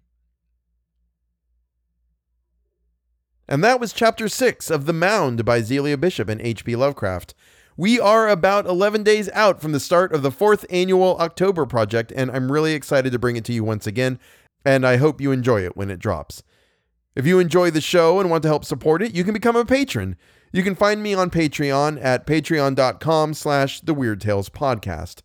And 3.49 3.63
that 3.63 3.79
was 3.79 3.93
chapter 3.93 4.29
6 4.29 4.71
of 4.71 4.87
The 4.87 4.93
Mound 4.93 5.45
by 5.45 5.61
Zealia 5.61 6.01
Bishop 6.01 6.29
and 6.29 6.41
H.P. 6.41 6.75
Lovecraft. 6.75 7.33
We 7.77 8.01
are 8.01 8.29
about 8.29 8.67
11 8.67 9.05
days 9.05 9.29
out 9.35 9.61
from 9.61 9.73
the 9.73 9.79
start 9.79 10.13
of 10.13 10.23
the 10.23 10.33
fourth 10.33 10.67
annual 10.69 11.17
October 11.19 11.65
project, 11.65 12.13
and 12.17 12.31
I'm 12.31 12.51
really 12.51 12.73
excited 12.73 13.13
to 13.13 13.19
bring 13.19 13.37
it 13.37 13.45
to 13.45 13.53
you 13.53 13.63
once 13.63 13.87
again, 13.87 14.19
and 14.65 14.85
I 14.85 14.97
hope 14.97 15.21
you 15.21 15.31
enjoy 15.31 15.65
it 15.65 15.77
when 15.77 15.91
it 15.91 16.01
drops. 16.01 16.43
If 17.15 17.25
you 17.25 17.39
enjoy 17.39 17.71
the 17.71 17.81
show 17.81 18.19
and 18.19 18.31
want 18.31 18.43
to 18.43 18.49
help 18.49 18.65
support 18.65 19.01
it, 19.01 19.15
you 19.15 19.23
can 19.23 19.35
become 19.35 19.57
a 19.57 19.65
patron. 19.65 20.17
You 20.53 20.63
can 20.63 20.75
find 20.75 21.03
me 21.03 21.15
on 21.15 21.31
Patreon 21.31 22.03
at 22.03 22.27
patreon.com 22.27 23.35
slash 23.35 23.81
the 23.81 23.95
Weird 23.95 24.21
Tales 24.21 24.49
Podcast. 24.49 25.23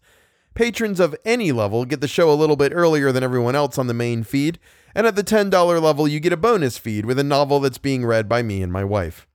Patrons 0.54 1.00
of 1.00 1.16
any 1.24 1.52
level 1.52 1.86
get 1.86 2.02
the 2.02 2.08
show 2.08 2.32
a 2.32 2.36
little 2.36 2.56
bit 2.56 2.72
earlier 2.74 3.12
than 3.12 3.24
everyone 3.24 3.56
else 3.56 3.78
on 3.78 3.88
the 3.88 3.94
main 3.94 4.24
feed, 4.24 4.60
and 4.94 5.08
at 5.08 5.16
the 5.16 5.24
$10 5.24 5.82
level, 5.82 6.08
you 6.08 6.20
get 6.20 6.34
a 6.34 6.38
bonus 6.38 6.78
feed 6.78 7.06
with 7.06 7.18
a 7.18 7.24
novel 7.24 7.60
that's 7.60 7.78
being 7.78 8.06
read 8.06 8.28
by 8.28 8.44
me 8.44 8.62
and 8.62 8.72
my 8.72 8.84
wife. 8.84 9.28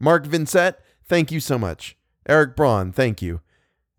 Mark 0.00 0.26
Vincent, 0.26 0.76
thank 1.04 1.30
you 1.30 1.40
so 1.40 1.58
much. 1.58 1.96
Eric 2.28 2.56
Braun, 2.56 2.92
thank 2.92 3.20
you. 3.20 3.40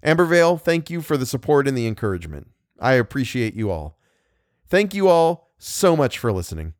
Ambervale, 0.03 0.59
thank 0.59 0.89
you 0.89 1.01
for 1.01 1.17
the 1.17 1.25
support 1.25 1.67
and 1.67 1.77
the 1.77 1.87
encouragement. 1.87 2.49
I 2.79 2.93
appreciate 2.93 3.53
you 3.55 3.71
all. 3.71 3.97
Thank 4.67 4.93
you 4.93 5.07
all 5.07 5.51
so 5.57 5.95
much 5.95 6.17
for 6.17 6.31
listening. 6.31 6.73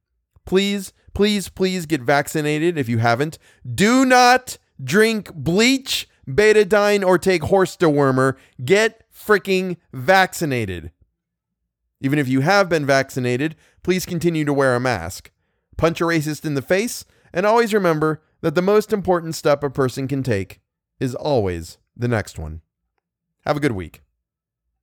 Please, 0.46 0.94
Please, 1.18 1.50
please 1.50 1.88
get 1.88 2.04
vaccinated 2.04 2.78
if 2.78 2.88
you 2.88 3.00
haven't. 3.00 3.40
Do 3.74 4.06
not 4.06 4.60
drink 4.84 5.34
bleach, 5.34 6.08
betadine, 6.30 7.04
or 7.04 7.18
take 7.18 7.42
horse 7.46 7.76
dewormer. 7.76 8.36
Get 8.64 9.07
freaking 9.28 9.76
vaccinated. 9.92 10.92
Even 12.00 12.18
if 12.18 12.28
you 12.28 12.42
have 12.42 12.70
been 12.70 12.86
vaccinated, 12.86 13.56
please 13.84 14.06
continue 14.06 14.46
to 14.46 14.54
wear 14.54 14.74
a 14.74 14.80
mask. 14.80 15.32
Punch 15.76 16.00
a 16.00 16.06
racist 16.06 16.46
in 16.46 16.54
the 16.54 16.62
face, 16.62 17.04
and 17.34 17.46
always 17.46 17.74
remember 17.74 18.24
that 18.42 18.56
the 18.56 18.62
most 18.62 18.94
important 18.94 19.36
step 19.36 19.64
a 19.64 19.70
person 19.70 20.08
can 20.08 20.24
take 20.24 20.62
is 21.00 21.14
always 21.14 21.78
the 21.96 22.08
next 22.08 22.40
one. 22.40 22.62
Have 23.46 23.58
a 23.58 23.60
good 23.60 23.74
week. 23.74 24.02